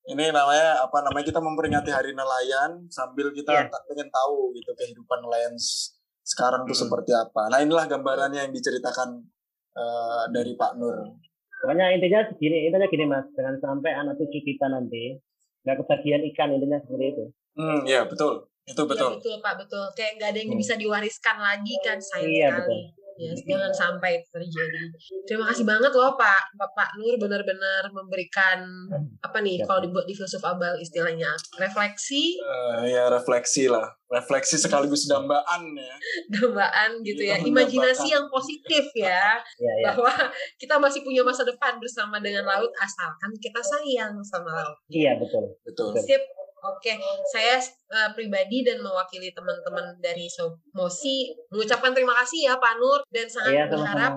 ini 0.05 0.25
namanya 0.29 0.85
apa 0.85 1.01
namanya 1.01 1.25
kita 1.25 1.41
memperingati 1.41 1.89
hari 1.89 2.13
nelayan 2.13 2.85
sambil 2.87 3.33
kita 3.33 3.51
Iya. 3.51 3.67
tak 3.67 3.83
pengen 3.85 4.09
tahu 4.09 4.53
gitu 4.53 4.71
kehidupan 4.71 5.19
nelayan 5.19 5.57
sekarang 6.23 6.63
tuh 6.63 6.73
Hmm. 6.73 6.83
seperti 6.85 7.13
apa. 7.13 7.49
Nah 7.49 7.59
inilah 7.59 7.85
gambarannya 7.87 8.41
yang 8.43 8.53
diceritakan 8.53 9.25
eh, 9.75 10.25
dari 10.31 10.55
Pak 10.55 10.77
Nur. 10.77 10.95
Pokoknya 11.59 11.91
intinya 11.91 12.21
segini, 12.23 12.69
intinya 12.69 12.87
gini 12.87 13.05
mas, 13.05 13.27
jangan 13.33 13.57
sampai 13.57 13.91
anak 13.91 14.15
cucu 14.15 14.39
kita 14.39 14.69
nanti 14.69 15.17
nggak 15.65 15.81
kebagian 15.81 16.23
ikan 16.31 16.53
intinya 16.53 16.79
seperti 16.79 17.07
itu. 17.11 17.25
Hmm, 17.55 17.81
ya 17.85 18.03
betul, 18.05 18.33
itu 18.65 18.77
Ya, 18.77 18.89
betul. 18.89 19.11
betul 19.15 19.35
Pak, 19.39 19.55
betul. 19.57 19.85
Kayak 19.95 20.13
nggak 20.19 20.29
ada 20.31 20.39
yang 20.39 20.51
Hmm. 20.51 20.61
bisa 20.61 20.75
diwariskan 20.75 21.37
lagi 21.39 21.75
kan 21.81 21.99
sayang 21.99 22.31
Iya, 22.31 22.49
sekali. 22.53 22.81
Ya, 23.15 23.31
jangan 23.31 23.71
sampai 23.71 24.19
itu 24.19 24.27
terjadi. 24.29 24.91
Terima 25.23 25.47
kasih 25.47 25.63
banget 25.63 25.95
loh 25.95 26.19
Pak, 26.19 26.51
Bapak 26.53 26.99
Nur 26.99 27.15
benar-benar 27.15 27.87
memberikan 27.89 28.59
apa 29.23 29.39
nih 29.39 29.63
Ya. 29.63 29.65
kalau 29.65 29.87
dibuat 29.87 30.03
di 30.03 30.19
filsuf 30.19 30.43
abal 30.43 30.75
istilahnya 30.77 31.31
refleksi, 31.55 32.35
Eh, 32.35 32.91
ya 32.91 33.07
refleksi 33.07 33.71
lah, 33.71 33.87
refleksi 34.11 34.59
sekaligus 34.59 35.07
dambaan 35.07 35.63
ya. 35.73 35.95
dambaan 36.35 36.91
gitu 37.01 37.23
ya, 37.23 37.39
Kita 37.39 37.47
imajinasi 37.47 38.07
yang 38.11 38.27
positif 38.27 38.91
ya, 38.93 39.39
Ya, 39.63 39.73
ya. 39.79 39.85
bahwa 39.87 40.11
kita 40.59 40.75
masih 40.77 41.01
punya 41.01 41.23
masa 41.23 41.47
depan 41.47 41.79
bersama 41.79 42.19
dengan 42.19 42.43
laut 42.43 42.75
asalkan 42.75 43.31
kita 43.39 43.63
sayang 43.63 44.19
sama 44.27 44.51
laut. 44.51 44.75
Iya 44.91 45.15
betul. 45.17 45.55
Betul. 45.63 45.95
Sip. 46.03 46.19
Oke, 46.65 46.97
saya 47.29 47.61
eh, 47.61 48.11
pribadi 48.17 48.65
dan 48.65 48.81
mewakili 48.81 49.29
teman-teman 49.37 50.01
dari 50.01 50.25
Mosi 50.73 51.29
mengucapkan 51.53 51.93
terima 51.93 52.17
kasih 52.25 52.49
ya 52.49 52.55
Pak 52.57 52.81
Nur 52.81 53.05
dan 53.13 53.29
sangat 53.29 53.53
Iya 53.53 53.65
berharap 53.69 54.15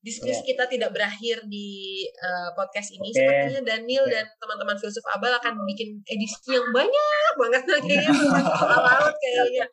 diskusi 0.00 0.40
kita 0.48 0.64
tidak 0.64 0.96
berakhir 0.96 1.44
di 1.50 2.02
eh, 2.08 2.48
podcast 2.56 2.94
ini. 2.94 3.10
Oke. 3.12 3.20
Sepertinya 3.20 3.62
Daniel 3.66 4.04
Oke. 4.06 4.12
dan 4.16 4.24
teman-teman 4.40 4.76
filsuf 4.80 5.04
abal 5.12 5.32
akan 5.34 5.54
bikin 5.68 6.00
edisi 6.08 6.56
yang 6.56 6.70
banyak 6.72 7.32
banget 7.36 7.62
nah, 7.68 7.80
kayaknya 7.82 8.12
tentang 8.14 8.46
soal 8.56 8.80
laut 8.86 9.16
kayaknya. 9.20 9.64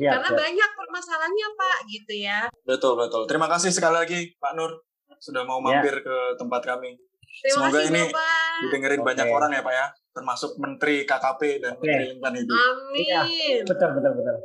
Iya, 0.00 0.10
Karena 0.16 0.28
betul. 0.32 0.40
banyak 0.48 0.70
permasalahannya 0.78 1.48
Pak 1.58 1.78
gitu 1.90 2.14
ya. 2.14 2.40
Betul, 2.64 2.92
betul. 2.96 3.22
Terima 3.28 3.48
kasih 3.50 3.70
sekali 3.74 3.96
lagi 4.00 4.20
Pak 4.40 4.52
Nur 4.56 4.80
sudah 5.20 5.42
mau 5.44 5.60
Ya. 5.60 5.80
mampir 5.82 6.00
ke 6.00 6.16
tempat 6.40 6.62
kami. 6.64 6.96
Terima 7.42 7.68
Semoga 7.68 7.78
kasih 7.82 7.90
ini 7.90 8.02
Bapak. 8.08 8.54
Didengerin 8.64 9.00
Oke. 9.02 9.06
banyak 9.12 9.26
orang 9.28 9.50
ya 9.52 9.62
Pak 9.66 9.74
ya, 9.74 9.86
termasuk 10.14 10.54
Menteri 10.56 11.02
KKP 11.02 11.40
dan 11.58 11.72
Oke. 11.74 11.82
Menteri 11.82 12.04
Lingkungan 12.08 12.34
Hidup. 12.38 12.54
Amin. 12.56 13.60
betul 13.66 13.88
betul 13.92 14.12
betul. 14.14 14.36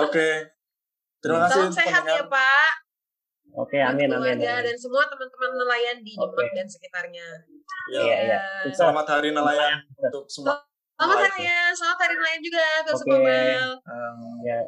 Oke. 0.00 0.28
Terima 1.18 1.38
kasih 1.44 1.58
Salam 1.58 1.74
sehat 1.74 2.02
pendengar. 2.06 2.22
ya 2.22 2.24
Pak. 2.30 2.72
Oke, 3.56 3.78
amin 3.80 4.06
Buat 4.06 4.20
amin. 4.20 4.36
keluarga 4.36 4.52
amin. 4.54 4.66
dan 4.68 4.76
semua 4.76 5.02
teman-teman 5.08 5.50
nelayan 5.56 5.96
di 6.00 6.12
Oke. 6.14 6.28
Demak 6.30 6.48
dan 6.54 6.66
sekitarnya. 6.68 7.26
Ya. 7.88 7.98
Iya, 7.98 8.16
iya. 8.22 8.40
Ya. 8.62 8.70
Selamat 8.70 9.06
Hari 9.08 9.30
Nelayan 9.30 9.80
untuk 9.96 10.28
semua. 10.28 10.60
Selamat 10.94 11.12
nelayan. 11.12 11.28
hari 11.28 11.40
ya, 11.44 11.60
selamat 11.72 11.98
hari 11.98 12.14
nelayan 12.14 12.40
juga, 12.40 12.64
Filsuf 12.84 13.06
Oke. 13.06 13.16
Abal. 13.16 13.70
Um, 13.84 14.18
Ya, 14.40 14.58